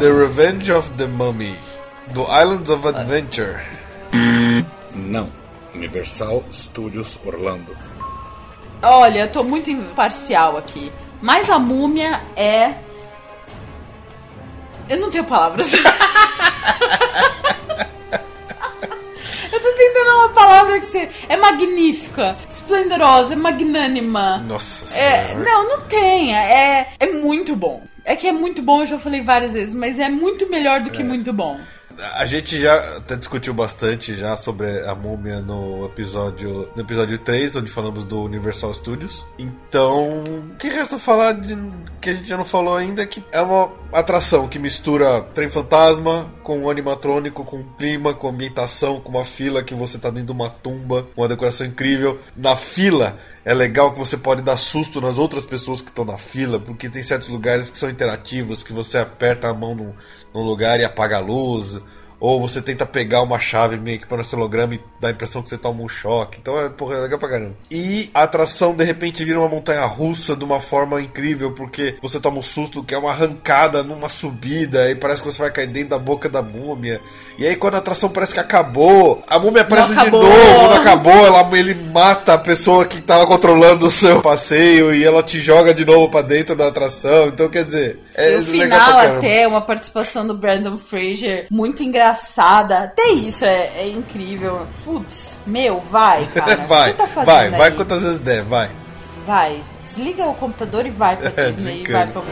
The 0.00 0.12
Revenge 0.12 0.72
of 0.72 0.90
the 0.98 1.06
Mummy, 1.06 1.54
do 2.12 2.22
Islands 2.22 2.70
of 2.70 2.86
Adventure. 2.86 3.60
Não. 4.94 5.28
Universal 5.74 6.44
Studios 6.52 7.18
Orlando. 7.24 7.76
Olha, 8.82 9.20
eu 9.20 9.32
tô 9.32 9.42
muito 9.42 9.70
imparcial 9.70 10.56
aqui. 10.58 10.92
Mas 11.24 11.48
a 11.48 11.58
múmia 11.58 12.20
é. 12.36 12.74
Eu 14.90 14.98
não 15.00 15.10
tenho 15.10 15.24
palavras. 15.24 15.72
eu 19.50 19.60
tô 19.60 19.72
tentando 19.72 20.16
uma 20.18 20.28
palavra 20.34 20.78
que 20.80 20.84
você. 20.84 21.08
É 21.26 21.34
magnífica, 21.38 22.36
esplendorosa, 22.50 23.32
é 23.32 23.36
magnânima. 23.36 24.36
Nossa 24.46 24.98
É, 24.98 25.28
senhora. 25.28 25.44
não, 25.50 25.68
não 25.70 25.80
tem. 25.86 26.36
É, 26.36 26.88
é 27.00 27.06
muito 27.12 27.56
bom. 27.56 27.82
É 28.04 28.14
que 28.14 28.26
é 28.28 28.32
muito 28.32 28.60
bom, 28.60 28.80
eu 28.80 28.86
já 28.86 28.98
falei 28.98 29.22
várias 29.22 29.54
vezes, 29.54 29.74
mas 29.74 29.98
é 29.98 30.10
muito 30.10 30.46
melhor 30.50 30.80
do 30.80 30.90
que 30.90 31.02
muito 31.02 31.32
bom. 31.32 31.58
A 32.14 32.26
gente 32.26 32.60
já 32.60 32.74
até 32.96 33.16
discutiu 33.16 33.54
bastante 33.54 34.14
já 34.14 34.36
sobre 34.36 34.66
a 34.86 34.94
múmia 34.94 35.40
no 35.40 35.86
episódio 35.86 36.68
no 36.74 36.82
episódio 36.82 37.18
3, 37.18 37.56
onde 37.56 37.70
falamos 37.70 38.04
do 38.04 38.22
Universal 38.22 38.72
Studios. 38.74 39.24
Então, 39.38 40.24
o 40.52 40.56
que 40.56 40.68
resta 40.68 40.98
falar 40.98 41.32
de, 41.32 41.56
que 42.00 42.10
a 42.10 42.14
gente 42.14 42.28
já 42.28 42.36
não 42.36 42.44
falou 42.44 42.76
ainda 42.76 43.02
é 43.02 43.06
que 43.06 43.24
é 43.32 43.40
uma 43.40 43.70
atração 43.92 44.48
que 44.48 44.58
mistura 44.58 45.20
trem 45.34 45.48
fantasma 45.48 46.32
com 46.42 46.68
animatrônico, 46.68 47.44
com 47.44 47.62
clima, 47.76 48.12
com 48.12 48.28
ambientação, 48.28 49.00
com 49.00 49.10
uma 49.10 49.24
fila 49.24 49.62
que 49.62 49.74
você 49.74 49.98
tá 49.98 50.10
dentro 50.10 50.26
de 50.26 50.32
uma 50.32 50.50
tumba, 50.50 51.08
uma 51.16 51.28
decoração 51.28 51.66
incrível. 51.66 52.18
Na 52.36 52.56
fila 52.56 53.16
é 53.44 53.54
legal 53.54 53.92
que 53.92 53.98
você 53.98 54.16
pode 54.16 54.42
dar 54.42 54.56
susto 54.56 55.00
nas 55.00 55.16
outras 55.16 55.44
pessoas 55.44 55.80
que 55.80 55.88
estão 55.88 56.04
na 56.04 56.18
fila, 56.18 56.58
porque 56.58 56.88
tem 56.88 57.02
certos 57.02 57.28
lugares 57.28 57.70
que 57.70 57.78
são 57.78 57.88
interativos, 57.88 58.62
que 58.62 58.72
você 58.72 58.98
aperta 58.98 59.48
a 59.48 59.54
mão 59.54 59.74
num, 59.74 59.94
num 60.34 60.42
lugar 60.42 60.80
e 60.80 60.84
apaga 60.84 61.16
a 61.16 61.20
luz, 61.20 61.80
ou 62.24 62.40
você 62.40 62.62
tenta 62.62 62.86
pegar 62.86 63.20
uma 63.20 63.38
chave 63.38 63.78
meio 63.78 63.98
que 63.98 64.06
para 64.06 64.22
esse 64.22 64.34
holograma 64.34 64.74
e 64.74 64.80
dá 64.98 65.08
a 65.08 65.10
impressão 65.10 65.42
que 65.42 65.48
você 65.50 65.58
toma 65.58 65.82
um 65.82 65.88
choque. 65.88 66.38
Então 66.40 66.58
é, 66.58 66.70
porra, 66.70 66.96
é 66.96 67.00
legal 67.00 67.18
pra 67.18 67.28
caramba. 67.28 67.54
E 67.70 68.10
a 68.14 68.22
atração 68.22 68.74
de 68.74 68.82
repente 68.82 69.22
vira 69.24 69.38
uma 69.38 69.48
montanha 69.48 69.84
russa 69.84 70.34
de 70.34 70.42
uma 70.42 70.58
forma 70.58 71.02
incrível, 71.02 71.52
porque 71.52 71.96
você 72.00 72.18
toma 72.18 72.38
um 72.38 72.42
susto 72.42 72.82
que 72.82 72.94
é 72.94 72.98
uma 72.98 73.10
arrancada 73.10 73.82
numa 73.82 74.08
subida 74.08 74.90
e 74.90 74.94
parece 74.94 75.22
que 75.22 75.30
você 75.30 75.42
vai 75.42 75.50
cair 75.50 75.66
dentro 75.66 75.90
da 75.90 75.98
boca 75.98 76.26
da 76.26 76.40
múmia. 76.40 76.98
E 77.38 77.46
aí 77.46 77.56
quando 77.56 77.74
a 77.74 77.78
atração 77.78 78.08
parece 78.08 78.32
que 78.32 78.40
acabou, 78.40 79.22
a 79.26 79.38
múmia 79.38 79.60
aparece 79.60 79.94
de 79.94 80.10
novo, 80.10 80.26
não 80.26 80.76
acabou, 80.76 81.12
ela, 81.12 81.58
ele 81.58 81.74
mata 81.74 82.34
a 82.34 82.38
pessoa 82.38 82.86
que 82.86 83.02
tava 83.02 83.26
controlando 83.26 83.86
o 83.86 83.90
seu 83.90 84.22
passeio 84.24 84.94
e 84.94 85.04
ela 85.04 85.22
te 85.22 85.40
joga 85.40 85.74
de 85.74 85.84
novo 85.84 86.08
pra 86.08 86.22
dentro 86.22 86.56
da 86.56 86.68
atração. 86.68 87.26
Então 87.26 87.50
quer 87.50 87.66
dizer, 87.66 87.98
é 88.14 88.32
e 88.32 88.36
o 88.36 88.44
pra 88.44 88.52
final 88.52 88.98
até, 88.98 89.46
uma 89.46 89.60
participação 89.60 90.26
do 90.26 90.34
Brandon 90.36 90.76
Fraser 90.78 91.46
muito 91.50 91.82
engraçada. 91.82 92.78
Até 92.78 93.08
isso 93.10 93.44
é, 93.44 93.70
é 93.80 93.88
incrível. 93.88 94.66
Putz, 94.84 95.38
meu, 95.46 95.80
vai, 95.80 96.24
cara. 96.32 96.56
vai, 96.66 96.90
o 96.90 96.94
que 96.94 97.02
você 97.02 97.14
tá 97.14 97.24
vai, 97.24 97.50
vai 97.50 97.68
aí? 97.70 97.74
quantas 97.76 98.02
vezes 98.02 98.18
der, 98.18 98.42
vai. 98.44 98.70
Vai. 99.26 99.62
Desliga 99.82 100.26
o 100.26 100.34
computador 100.34 100.86
e 100.86 100.90
vai 100.90 101.16
pra 101.16 101.32
É, 101.42 101.50
Disney. 101.50 101.82
e 101.86 101.92
vai 101.92 102.06
pra... 102.06 102.22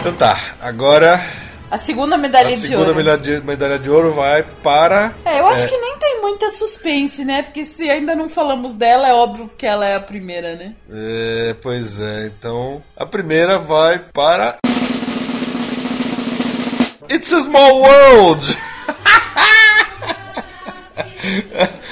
Então 0.00 0.12
tá, 0.12 0.38
agora 0.60 1.20
A 1.70 1.76
segunda 1.76 2.16
medalha 2.16 2.48
a 2.48 2.52
de 2.52 2.56
segunda 2.56 2.88
ouro. 2.88 2.94
medalha 2.94 3.18
de, 3.18 3.40
medalha 3.42 3.78
de 3.78 3.90
ouro 3.90 4.12
vai 4.14 4.42
para. 4.62 5.12
É, 5.24 5.40
eu 5.40 5.46
acho 5.46 5.68
que 5.68 5.76
nem 5.76 5.98
tem 5.98 6.20
muita 6.22 6.48
suspense, 6.50 7.24
né? 7.24 7.42
Porque 7.42 7.64
se 7.64 7.90
ainda 7.90 8.14
não 8.14 8.28
falamos 8.28 8.72
dela, 8.72 9.06
é 9.08 9.12
óbvio 9.12 9.50
que 9.56 9.66
ela 9.66 9.86
é 9.86 9.96
a 9.96 10.00
primeira, 10.00 10.56
né? 10.56 10.74
É, 10.90 11.54
pois 11.60 12.00
é, 12.00 12.26
então 12.26 12.82
a 12.96 13.04
primeira 13.04 13.58
vai 13.58 13.98
para. 13.98 14.56
It's 17.10 17.32
a 17.32 17.40
Small 17.42 17.80
World! 17.80 18.56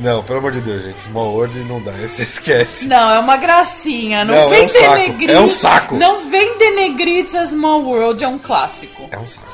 Não, 0.00 0.22
pelo 0.22 0.38
amor 0.38 0.52
de 0.52 0.60
Deus, 0.60 0.82
gente. 0.84 1.02
Small 1.02 1.32
World 1.32 1.58
não 1.64 1.82
dá, 1.82 1.92
esse 2.02 2.22
esquece. 2.22 2.86
Não, 2.86 3.10
é 3.10 3.18
uma 3.18 3.36
gracinha. 3.36 4.24
Não, 4.24 4.34
Não, 4.34 4.42
é 4.42 4.48
vem 4.48 4.66
um 4.66 4.68
saco. 4.68 4.94
denegrir. 4.94 5.30
É 5.30 5.40
um 5.40 5.50
saco. 5.50 5.96
Não 5.96 6.30
vem 6.30 6.58
denegrir 6.58 7.24
It's 7.24 7.34
a 7.34 7.46
Small 7.46 7.82
World, 7.82 8.24
é 8.24 8.28
um 8.28 8.38
clássico. 8.38 9.08
É 9.10 9.18
um 9.18 9.26
saco. 9.26 9.46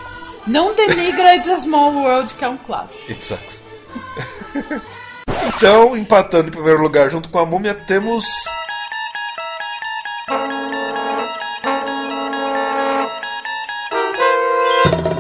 Não 0.46 0.74
denigra 0.74 1.37
It's 1.37 1.48
a 1.48 1.57
Small 1.57 1.94
World, 1.94 2.35
que 2.35 2.44
é 2.44 2.48
um 2.48 2.59
clássico. 2.59 3.11
It 3.11 3.24
sucks. 3.24 3.62
então, 5.57 5.96
empatando 5.96 6.48
em 6.48 6.50
primeiro 6.50 6.83
lugar 6.83 7.11
junto 7.11 7.30
com 7.30 7.38
a 7.38 7.46
múmia, 7.46 7.74
temos. 7.74 8.26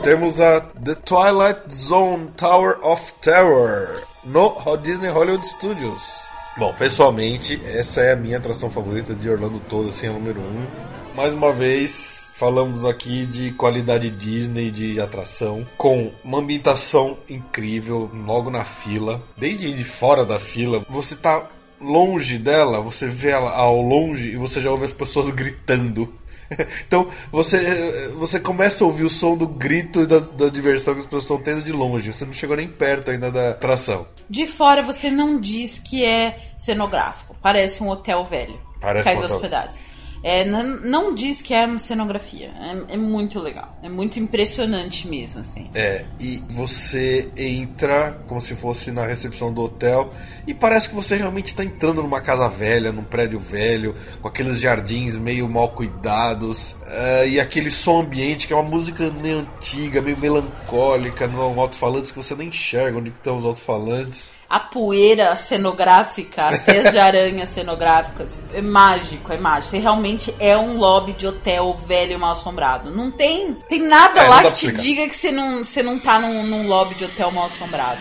Temos 0.02 0.38
a 0.38 0.60
The 0.60 0.94
Twilight 0.96 1.74
Zone 1.74 2.30
Tower 2.36 2.78
of 2.82 3.14
Terror 3.22 4.04
no 4.24 4.76
Disney 4.82 5.08
Hollywood 5.10 5.46
Studios. 5.46 6.30
Bom, 6.56 6.72
pessoalmente, 6.72 7.60
essa 7.64 8.00
é 8.00 8.12
a 8.12 8.16
minha 8.16 8.38
atração 8.38 8.70
favorita 8.70 9.14
de 9.14 9.28
Orlando 9.28 9.60
todo, 9.68 9.88
assim, 9.88 10.06
é 10.06 10.10
a 10.10 10.12
número 10.12 10.40
um. 10.40 10.66
Mais 11.14 11.34
uma 11.34 11.52
vez, 11.52 12.32
falamos 12.36 12.84
aqui 12.84 13.26
de 13.26 13.52
qualidade 13.52 14.08
Disney 14.10 14.70
de 14.70 15.00
atração, 15.00 15.66
com 15.76 16.12
uma 16.22 16.38
ambientação 16.38 17.18
incrível, 17.28 18.10
logo 18.14 18.50
na 18.50 18.64
fila. 18.64 19.22
Desde 19.36 19.72
de 19.72 19.84
fora 19.84 20.24
da 20.24 20.38
fila, 20.38 20.84
você 20.88 21.16
tá 21.16 21.48
longe 21.80 22.38
dela, 22.38 22.80
você 22.80 23.08
vê 23.08 23.30
ela 23.30 23.50
ao 23.50 23.80
longe 23.80 24.30
e 24.30 24.36
você 24.36 24.60
já 24.60 24.70
ouve 24.70 24.84
as 24.84 24.92
pessoas 24.92 25.30
gritando. 25.30 26.12
Então 26.86 27.10
você, 27.30 28.12
você 28.16 28.38
começa 28.38 28.84
a 28.84 28.86
ouvir 28.86 29.04
o 29.04 29.10
som 29.10 29.36
do 29.36 29.46
grito 29.46 30.02
e 30.02 30.06
da, 30.06 30.18
da 30.18 30.48
diversão 30.48 30.94
que 30.94 31.00
as 31.00 31.06
pessoas 31.06 31.24
estão 31.24 31.40
tendo 31.40 31.62
de 31.62 31.72
longe. 31.72 32.12
Você 32.12 32.24
não 32.24 32.32
chegou 32.32 32.56
nem 32.56 32.68
perto 32.68 33.10
ainda 33.10 33.30
da 33.30 33.50
atração. 33.50 34.06
De 34.28 34.46
fora 34.46 34.82
você 34.82 35.10
não 35.10 35.40
diz 35.40 35.78
que 35.78 36.04
é 36.04 36.38
cenográfico. 36.56 37.36
Parece 37.42 37.82
um 37.82 37.88
hotel 37.88 38.24
velho. 38.24 38.58
Parece 38.80 39.04
caído 39.04 39.22
um 39.22 39.24
hotel. 39.26 39.40
pedaços. 39.40 39.80
É, 40.24 40.42
não, 40.42 40.64
não 40.80 41.14
diz 41.14 41.42
que 41.42 41.52
é 41.52 41.78
cenografia. 41.78 42.50
É, 42.88 42.94
é 42.94 42.96
muito 42.96 43.38
legal. 43.38 43.78
É 43.82 43.90
muito 43.90 44.18
impressionante 44.18 45.06
mesmo, 45.06 45.42
assim. 45.42 45.68
É, 45.74 46.06
e 46.18 46.42
você 46.48 47.30
entra 47.36 48.18
como 48.26 48.40
se 48.40 48.54
fosse 48.54 48.90
na 48.90 49.04
recepção 49.06 49.52
do 49.52 49.62
hotel 49.62 50.10
e 50.46 50.54
parece 50.54 50.88
que 50.88 50.94
você 50.94 51.16
realmente 51.16 51.46
está 51.46 51.62
entrando 51.62 52.02
numa 52.02 52.22
casa 52.22 52.48
velha, 52.48 52.90
num 52.90 53.04
prédio 53.04 53.38
velho, 53.38 53.94
com 54.22 54.28
aqueles 54.28 54.60
jardins 54.60 55.16
meio 55.16 55.48
mal 55.48 55.68
cuidados 55.68 56.74
eh, 56.86 57.28
e 57.28 57.40
aquele 57.40 57.70
som 57.70 58.00
ambiente 58.00 58.46
que 58.46 58.52
é 58.52 58.56
uma 58.56 58.68
música 58.68 59.10
meio 59.22 59.40
antiga, 59.40 60.00
meio 60.00 60.18
melancólica, 60.18 61.26
não 61.26 61.58
alto-falantes 61.60 62.12
que 62.12 62.16
você 62.16 62.34
nem 62.34 62.48
enxerga 62.48 62.98
onde 62.98 63.10
estão 63.10 63.38
os 63.38 63.44
alto-falantes. 63.44 64.30
A 64.48 64.60
poeira 64.60 65.34
cenográfica, 65.36 66.46
as 66.46 66.62
teias 66.62 66.92
de 66.92 66.98
aranha 66.98 67.46
cenográficas, 67.46 68.38
é 68.52 68.60
mágico, 68.60 69.32
é 69.32 69.38
mágico. 69.38 69.70
Você 69.70 69.78
realmente 69.78 70.34
é 70.38 70.56
um 70.56 70.76
lobby 70.78 71.12
de 71.12 71.26
hotel 71.26 71.72
velho 71.86 72.12
e 72.12 72.16
mal 72.16 72.32
assombrado. 72.32 72.90
Não 72.90 73.10
tem, 73.10 73.54
tem 73.68 73.82
nada 73.82 74.20
É, 74.20 74.28
lá 74.28 74.42
que 74.44 74.52
te 74.52 74.72
diga 74.72 75.08
que 75.08 75.16
você 75.16 75.32
não, 75.32 75.64
você 75.64 75.82
não 75.82 75.98
tá 75.98 76.18
num, 76.18 76.42
num 76.44 76.68
lobby 76.68 76.94
de 76.94 77.04
hotel 77.04 77.30
mal 77.30 77.46
assombrado. 77.46 78.00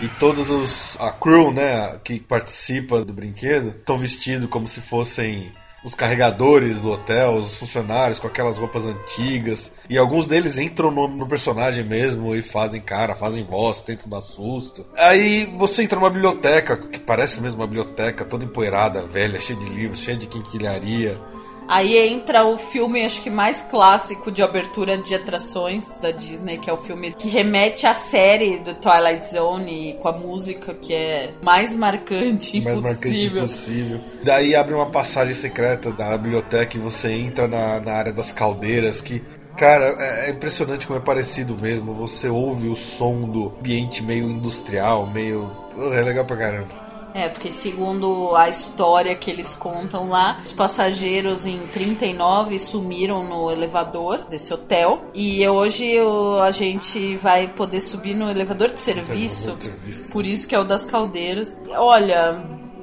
E 0.00 0.08
todos 0.08 0.50
os. 0.50 0.96
A 1.00 1.12
crew, 1.12 1.52
né, 1.52 1.98
que 2.02 2.18
participa 2.18 3.04
do 3.04 3.12
brinquedo, 3.12 3.68
estão 3.68 3.96
vestidos 3.96 4.50
como 4.50 4.66
se 4.66 4.80
fossem 4.80 5.52
os 5.84 5.94
carregadores 5.94 6.80
do 6.80 6.90
hotel, 6.90 7.34
os 7.34 7.58
funcionários 7.58 8.18
com 8.18 8.26
aquelas 8.26 8.56
roupas 8.56 8.86
antigas. 8.86 9.72
E 9.88 9.98
alguns 9.98 10.26
deles 10.26 10.58
entram 10.58 10.90
no, 10.90 11.06
no 11.06 11.28
personagem 11.28 11.84
mesmo 11.84 12.34
e 12.34 12.40
fazem 12.40 12.80
cara, 12.80 13.14
fazem 13.14 13.44
voz, 13.44 13.82
tentam 13.82 14.08
dar 14.08 14.22
susto. 14.22 14.86
Aí 14.96 15.44
você 15.56 15.82
entra 15.82 15.98
numa 15.98 16.10
biblioteca, 16.10 16.76
que 16.76 16.98
parece 16.98 17.42
mesmo 17.42 17.60
uma 17.60 17.66
biblioteca, 17.66 18.24
toda 18.24 18.44
empoeirada, 18.44 19.02
velha, 19.02 19.38
cheia 19.38 19.58
de 19.58 19.66
livros, 19.66 20.00
cheia 20.00 20.16
de 20.16 20.26
quinquilharia. 20.26 21.20
Aí 21.68 21.96
entra 21.96 22.44
o 22.44 22.56
filme, 22.58 23.04
acho 23.04 23.22
que 23.22 23.30
mais 23.30 23.62
clássico 23.62 24.30
de 24.30 24.42
abertura 24.42 24.98
de 24.98 25.14
atrações 25.14 25.98
da 25.98 26.10
Disney, 26.10 26.58
que 26.58 26.68
é 26.68 26.72
o 26.72 26.76
filme 26.76 27.12
que 27.12 27.28
remete 27.28 27.86
à 27.86 27.94
série 27.94 28.58
do 28.58 28.74
Twilight 28.74 29.26
Zone 29.26 29.98
com 30.00 30.08
a 30.08 30.12
música 30.12 30.74
que 30.74 30.92
é 30.92 31.30
mais 31.42 31.74
marcante 31.74 32.60
mais 32.60 32.80
marcante 32.80 33.26
impossível. 33.26 33.38
impossível. 33.44 34.00
Daí 34.22 34.54
abre 34.54 34.74
uma 34.74 34.86
passagem 34.86 35.34
secreta 35.34 35.90
da 35.92 36.16
biblioteca 36.16 36.76
e 36.76 36.80
você 36.80 37.12
entra 37.12 37.48
na, 37.48 37.80
na 37.80 37.92
área 37.92 38.12
das 38.12 38.32
caldeiras 38.32 39.00
que. 39.00 39.22
Cara, 39.56 39.94
é 39.98 40.26
é 40.26 40.30
impressionante 40.30 40.86
como 40.86 40.98
é 40.98 41.02
parecido 41.02 41.56
mesmo. 41.60 41.94
Você 41.94 42.28
ouve 42.28 42.68
o 42.68 42.74
som 42.74 43.20
do 43.22 43.54
ambiente 43.58 44.02
meio 44.02 44.28
industrial, 44.28 45.06
meio. 45.06 45.44
Uh, 45.76 45.92
É 45.92 46.02
legal 46.02 46.24
pra 46.24 46.36
caramba. 46.36 46.83
É, 47.14 47.28
porque 47.28 47.50
segundo 47.52 48.34
a 48.34 48.48
história 48.48 49.14
que 49.14 49.30
eles 49.30 49.54
contam 49.54 50.08
lá, 50.08 50.40
os 50.44 50.52
passageiros 50.52 51.46
em 51.46 51.58
39 51.68 52.58
sumiram 52.58 53.22
no 53.22 53.50
elevador 53.52 54.24
desse 54.28 54.52
hotel. 54.52 55.04
E 55.14 55.46
hoje 55.48 56.00
o- 56.00 56.40
a 56.42 56.50
gente 56.50 57.16
vai 57.16 57.46
poder 57.46 57.80
subir 57.80 58.14
no 58.16 58.28
elevador 58.28 58.70
de 58.72 58.80
serviço. 58.80 59.48
Elevador 59.50 59.56
de 59.56 59.64
serviço. 59.78 60.12
Por 60.12 60.26
isso 60.26 60.48
que 60.48 60.54
é 60.54 60.58
o 60.58 60.64
das 60.64 60.84
caldeiras. 60.84 61.56
Olha, 61.76 62.32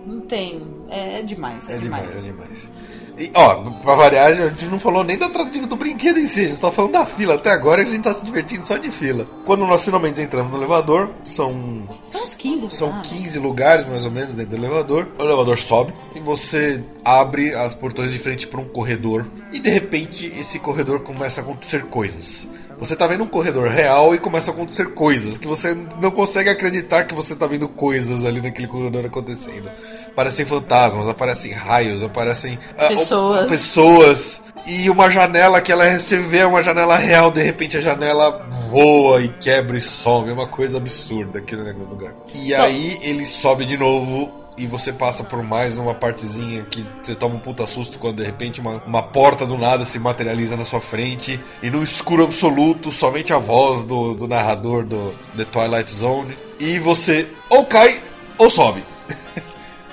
não 0.08 0.22
tem. 0.22 0.66
É, 0.90 1.20
é 1.20 1.22
demais, 1.22 1.70
é, 1.70 1.74
É 1.76 1.78
demais. 1.80 2.24
demais, 2.24 2.26
é 2.26 2.32
demais. 2.32 2.70
E, 3.18 3.32
ó, 3.34 3.56
pra 3.72 3.96
variar, 3.96 4.28
a 4.28 4.48
gente 4.48 4.66
não 4.66 4.80
falou 4.80 5.04
nem 5.04 5.18
da, 5.18 5.28
do 5.28 5.76
brinquedo 5.76 6.20
em 6.20 6.26
si, 6.26 6.42
a 6.42 6.48
gente 6.48 6.60
tá 6.60 6.72
falando 6.72 6.94
da 6.94 7.06
fila. 7.06 7.36
Até 7.36 7.52
agora 7.52 7.82
a 7.82 7.86
gente 7.86 8.04
tá 8.04 8.14
se 8.14 8.26
divertindo 8.26 8.64
só 8.64 8.78
de 8.78 8.90
fila. 8.90 9.26
Quando 9.46 9.66
nós 9.66 9.84
finalmente 9.84 10.22
entramos 10.22 10.52
no 10.52 10.58
elevador, 10.58 11.12
são 11.24 11.88
São 12.06 12.24
uns 12.24 12.34
15 12.34 12.72
São 12.72 12.88
lugares. 12.88 13.12
15 13.12 13.40
lugares 13.40 13.88
mais 13.88 14.06
ou 14.06 14.12
menos 14.12 14.34
dentro 14.34 14.52
do 14.52 14.58
elevador. 14.58 15.08
O 15.18 15.24
elevador 15.24 15.58
sobe 15.60 15.94
e 16.16 16.20
você 16.20 16.82
abre 17.04 17.54
as 17.54 17.74
portões 17.74 18.12
de 18.12 18.20
frente 18.20 18.48
para 18.48 18.60
um 18.60 18.66
corredor. 18.66 19.28
E 19.52 19.60
de 19.60 19.70
repente 19.70 20.26
esse 20.38 20.60
corredor 20.60 21.02
começa 21.02 21.42
a 21.42 21.44
acontecer 21.44 21.84
coisas. 21.86 22.48
Você 22.82 22.96
tá 22.96 23.06
vendo 23.06 23.24
um 23.24 23.28
corredor 23.28 23.70
real 23.70 24.16
e 24.16 24.18
começa 24.18 24.50
a 24.50 24.54
acontecer 24.56 24.96
coisas 24.96 25.38
que 25.38 25.46
você 25.46 25.78
não 26.02 26.10
consegue 26.10 26.50
acreditar 26.50 27.04
que 27.04 27.14
você 27.14 27.36
tá 27.36 27.46
vendo 27.46 27.68
coisas 27.68 28.26
ali 28.26 28.42
naquele 28.42 28.68
corredor 28.68 29.06
acontecendo. 29.06 29.70
Aparecem 30.12 30.46
fantasmas, 30.46 31.08
aparecem 31.08 31.54
raios, 31.54 32.04
aparecem 32.04 32.60
ah, 32.78 32.88
Pessoas. 32.88 33.50
pessoas 33.50 34.44
e 34.66 34.90
uma 34.90 35.10
janela 35.10 35.60
que 35.62 35.72
ela 35.72 35.86
vê 36.30 36.40
é 36.40 36.46
uma 36.46 36.62
janela 36.62 36.96
real, 36.96 37.32
de 37.32 37.42
repente 37.42 37.78
a 37.78 37.82
janela 37.82 38.48
voa 38.70 39.22
e 39.22 39.30
quebra 39.30 39.78
e 39.78 39.82
some, 39.82 40.30
é 40.30 40.34
uma 40.34 40.48
coisa 40.48 40.78
absurda 40.78 41.40
aquele 41.40 41.72
lugar. 41.74 42.14
E 42.34 42.54
aí 42.54 43.00
ele 43.02 43.26
sobe 43.26 43.66
de 43.66 43.78
novo 43.78 44.32
e 44.58 44.68
você 44.68 44.94
passa 44.94 45.24
por 45.24 45.42
mais 45.42 45.78
uma 45.78 45.96
partezinha 45.96 46.64
que 46.70 46.86
você 47.02 47.16
toma 47.16 47.36
um 47.36 47.40
puta 47.40 47.66
susto 47.66 47.98
quando 47.98 48.18
de 48.18 48.24
repente 48.24 48.60
uma, 48.60 48.84
uma 48.86 49.02
porta 49.02 49.46
do 49.46 49.58
nada 49.58 49.86
se 49.86 49.98
materializa 49.98 50.56
na 50.56 50.66
sua 50.66 50.80
frente 50.80 51.40
e 51.64 51.70
no 51.70 51.82
escuro 51.82 52.24
absoluto, 52.24 52.92
somente 52.92 53.34
a 53.34 53.38
voz 53.38 53.84
do, 53.84 54.14
do 54.14 54.28
narrador 54.28 54.86
do 54.86 55.16
The 55.36 55.46
Twilight 55.46 55.92
Zone 55.92 56.38
e 56.60 56.78
você 56.78 57.28
ou 57.50 57.66
cai 57.66 58.02
ou 58.38 58.50
sobe. 58.50 58.91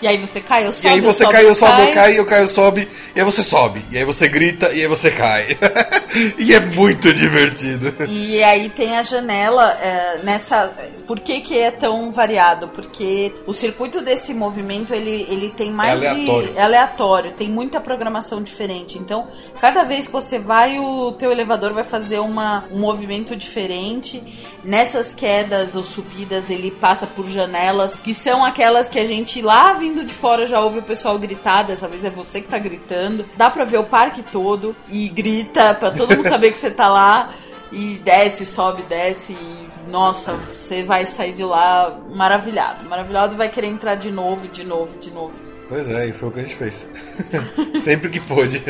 E 0.01 0.07
aí 0.07 0.17
você 0.17 0.41
cai, 0.41 0.65
eu 0.65 0.69
E 0.71 0.73
sobe. 0.73 0.89
aí 0.89 1.01
você 1.01 1.25
eu 1.25 1.29
cai, 1.31 1.45
eu 1.45 1.55
sobe, 1.55 1.73
eu 1.73 1.85
cai. 1.87 1.93
cai, 1.95 2.19
eu 2.19 2.25
caio, 2.27 2.43
eu 2.45 2.49
sobe, 2.49 2.89
e 3.15 3.19
aí 3.19 3.25
você 3.25 3.43
sobe, 3.43 3.85
e 3.91 3.99
aí 3.99 4.05
você 4.05 4.29
grita, 4.29 4.69
e 4.73 4.81
aí 4.83 4.87
você 4.87 5.11
cai. 5.11 5.57
e 6.39 6.55
é 6.55 6.61
muito 6.61 7.13
divertido. 7.13 7.93
E 8.09 8.43
aí 8.43 8.69
tem 8.71 8.97
a 8.97 9.03
janela 9.03 9.71
é, 9.83 10.21
nessa. 10.23 10.73
Por 11.07 11.21
que, 11.21 11.41
que 11.41 11.59
é 11.59 11.71
tão 11.71 12.11
variado? 12.13 12.69
Porque 12.69 13.35
o 13.47 13.53
circuito 13.53 14.01
desse 14.01 14.33
movimento 14.35 14.95
ele, 14.95 15.27
ele 15.29 15.49
tem 15.51 15.71
mais 15.73 16.03
É 16.03 16.09
aleatório. 16.11 16.53
de. 16.53 16.59
É 16.59 16.63
aleatório, 16.63 17.33
tem 17.33 17.49
muita 17.49 17.81
programação 17.81 18.43
diferente. 18.43 18.99
Então, 18.99 19.27
cada 19.61 19.83
vez 19.85 20.07
que 20.07 20.13
você 20.13 20.39
vai, 20.39 20.79
o 20.79 21.13
teu 21.13 21.33
elevador 21.33 21.73
vai 21.73 21.85
fazer 21.85 22.19
uma, 22.21 22.65
um 22.71 22.79
movimento 22.79 23.35
diferente. 23.35 24.23
Nessas 24.65 25.13
quedas 25.15 25.77
ou 25.77 25.85
subidas, 25.85 26.51
ele 26.51 26.71
passa 26.71 27.07
por 27.07 27.27
janelas 27.27 27.95
que 27.95 28.13
são 28.13 28.45
aquelas 28.45 28.89
que 28.89 28.99
a 28.99 29.07
gente 29.07 29.41
lá 29.41 29.73
vindo 29.89 30.05
de 30.05 30.13
fora 30.13 30.47
já 30.47 30.61
ouve 30.61 30.81
o 30.81 30.83
pessoal 30.83 31.19
gritar. 31.19 31.63
Dessa 31.63 31.89
vez 31.89 32.05
é 32.05 32.11
você 32.11 32.41
que 32.41 32.49
tá 32.49 32.59
gritando. 32.59 33.25
Dá 33.37 33.51
pra 33.51 33.65
ver 33.65 33.79
o 33.79 33.85
parque 33.85 34.23
todo 34.23 34.77
e 34.91 35.09
grita 35.09 35.75
pra 35.75 35.91
todo 35.91 36.15
mundo 36.15 36.29
saber 36.29 36.53
que 36.53 36.59
você 36.59 36.71
tá 36.71 36.89
lá. 36.89 37.33
E 37.71 37.99
desce, 37.99 38.47
sobe, 38.47 38.83
desce 38.85 39.35
e 39.35 39.91
nossa, 39.91 40.33
você 40.33 40.83
vai 40.83 41.05
sair 41.05 41.35
de 41.35 41.45
lá 41.45 42.01
maravilhado, 42.11 42.89
maravilhado 42.89 43.35
e 43.35 43.37
vai 43.37 43.51
querer 43.51 43.67
entrar 43.67 43.95
de 43.95 44.11
novo, 44.11 44.49
de 44.49 44.65
novo, 44.65 44.99
de 44.99 45.11
novo. 45.11 45.35
Pois 45.69 45.87
é, 45.91 46.07
e 46.07 46.13
foi 46.13 46.31
o 46.31 46.33
que 46.33 46.41
a 46.41 46.43
gente 46.45 46.55
fez. 46.55 46.89
Sempre 47.83 48.09
que 48.09 48.21
pôde. 48.21 48.63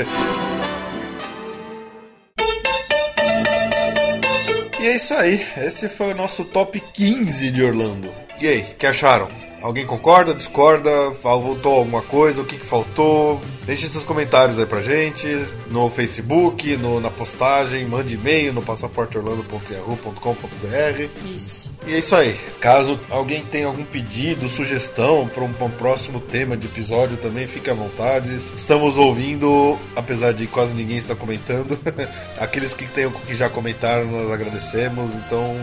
E 4.80 4.86
é 4.86 4.94
isso 4.96 5.14
aí. 5.14 5.46
Esse 5.58 5.88
foi 5.88 6.12
o 6.12 6.16
nosso 6.16 6.44
top 6.44 6.80
15 6.80 7.52
de 7.52 7.62
Orlando. 7.62 8.12
E 8.40 8.48
aí, 8.48 8.62
que 8.76 8.86
acharam? 8.86 9.47
Alguém 9.62 9.86
concorda, 9.86 10.34
discorda? 10.34 11.12
Fal- 11.14 11.40
Voltou 11.42 11.74
alguma 11.78 12.02
coisa? 12.02 12.42
O 12.42 12.44
que, 12.44 12.56
que 12.58 12.66
faltou? 12.66 13.40
Deixe 13.66 13.88
seus 13.88 14.04
comentários 14.04 14.58
aí 14.58 14.64
pra 14.66 14.80
gente 14.82 15.26
no 15.70 15.88
Facebook, 15.90 16.76
no, 16.76 17.00
na 17.00 17.10
postagem, 17.10 17.84
mande 17.86 18.14
e-mail 18.14 18.52
no 18.52 18.62
passaporteorlando.yahoo.com.br. 18.62 21.08
Isso. 21.36 21.70
E 21.86 21.94
é 21.94 21.98
isso 21.98 22.14
aí. 22.16 22.34
Caso 22.60 22.98
alguém 23.10 23.42
tenha 23.44 23.66
algum 23.66 23.84
pedido, 23.84 24.48
sugestão 24.48 25.28
para 25.28 25.44
um, 25.44 25.52
pra 25.52 25.66
um 25.66 25.70
próximo 25.70 26.20
tema 26.20 26.56
de 26.56 26.66
episódio 26.66 27.16
também, 27.18 27.46
fique 27.46 27.68
à 27.70 27.74
vontade. 27.74 28.34
Estamos 28.56 28.96
ouvindo, 28.96 29.78
apesar 29.96 30.32
de 30.32 30.46
quase 30.46 30.74
ninguém 30.74 30.96
estar 30.98 31.14
comentando. 31.14 31.78
Aqueles 32.40 32.72
que, 32.72 32.86
tenham, 32.86 33.10
que 33.10 33.34
já 33.34 33.48
comentaram, 33.48 34.04
nós 34.06 34.30
agradecemos. 34.32 35.10
Então, 35.26 35.54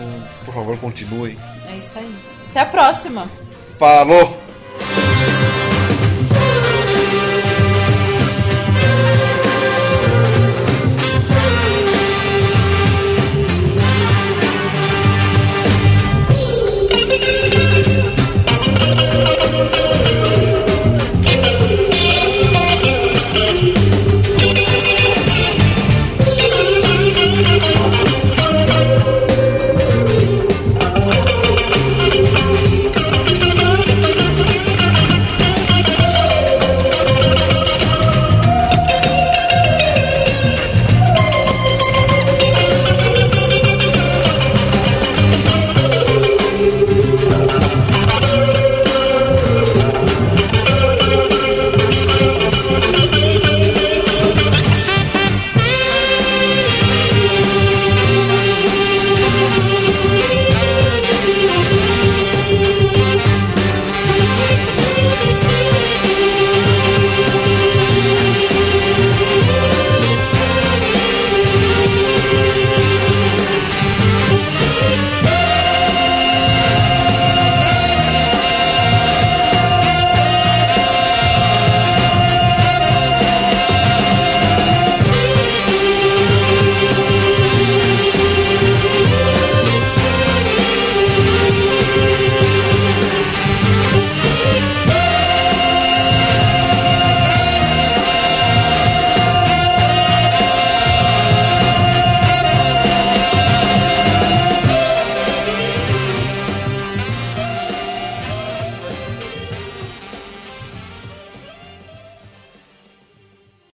por 0.43 0.53
favor, 0.53 0.77
continuem. 0.77 1.37
É 1.71 1.77
isso 1.77 1.91
aí. 1.95 2.13
Até 2.51 2.59
a 2.61 2.65
próxima. 2.65 3.27
Falou! 3.77 4.44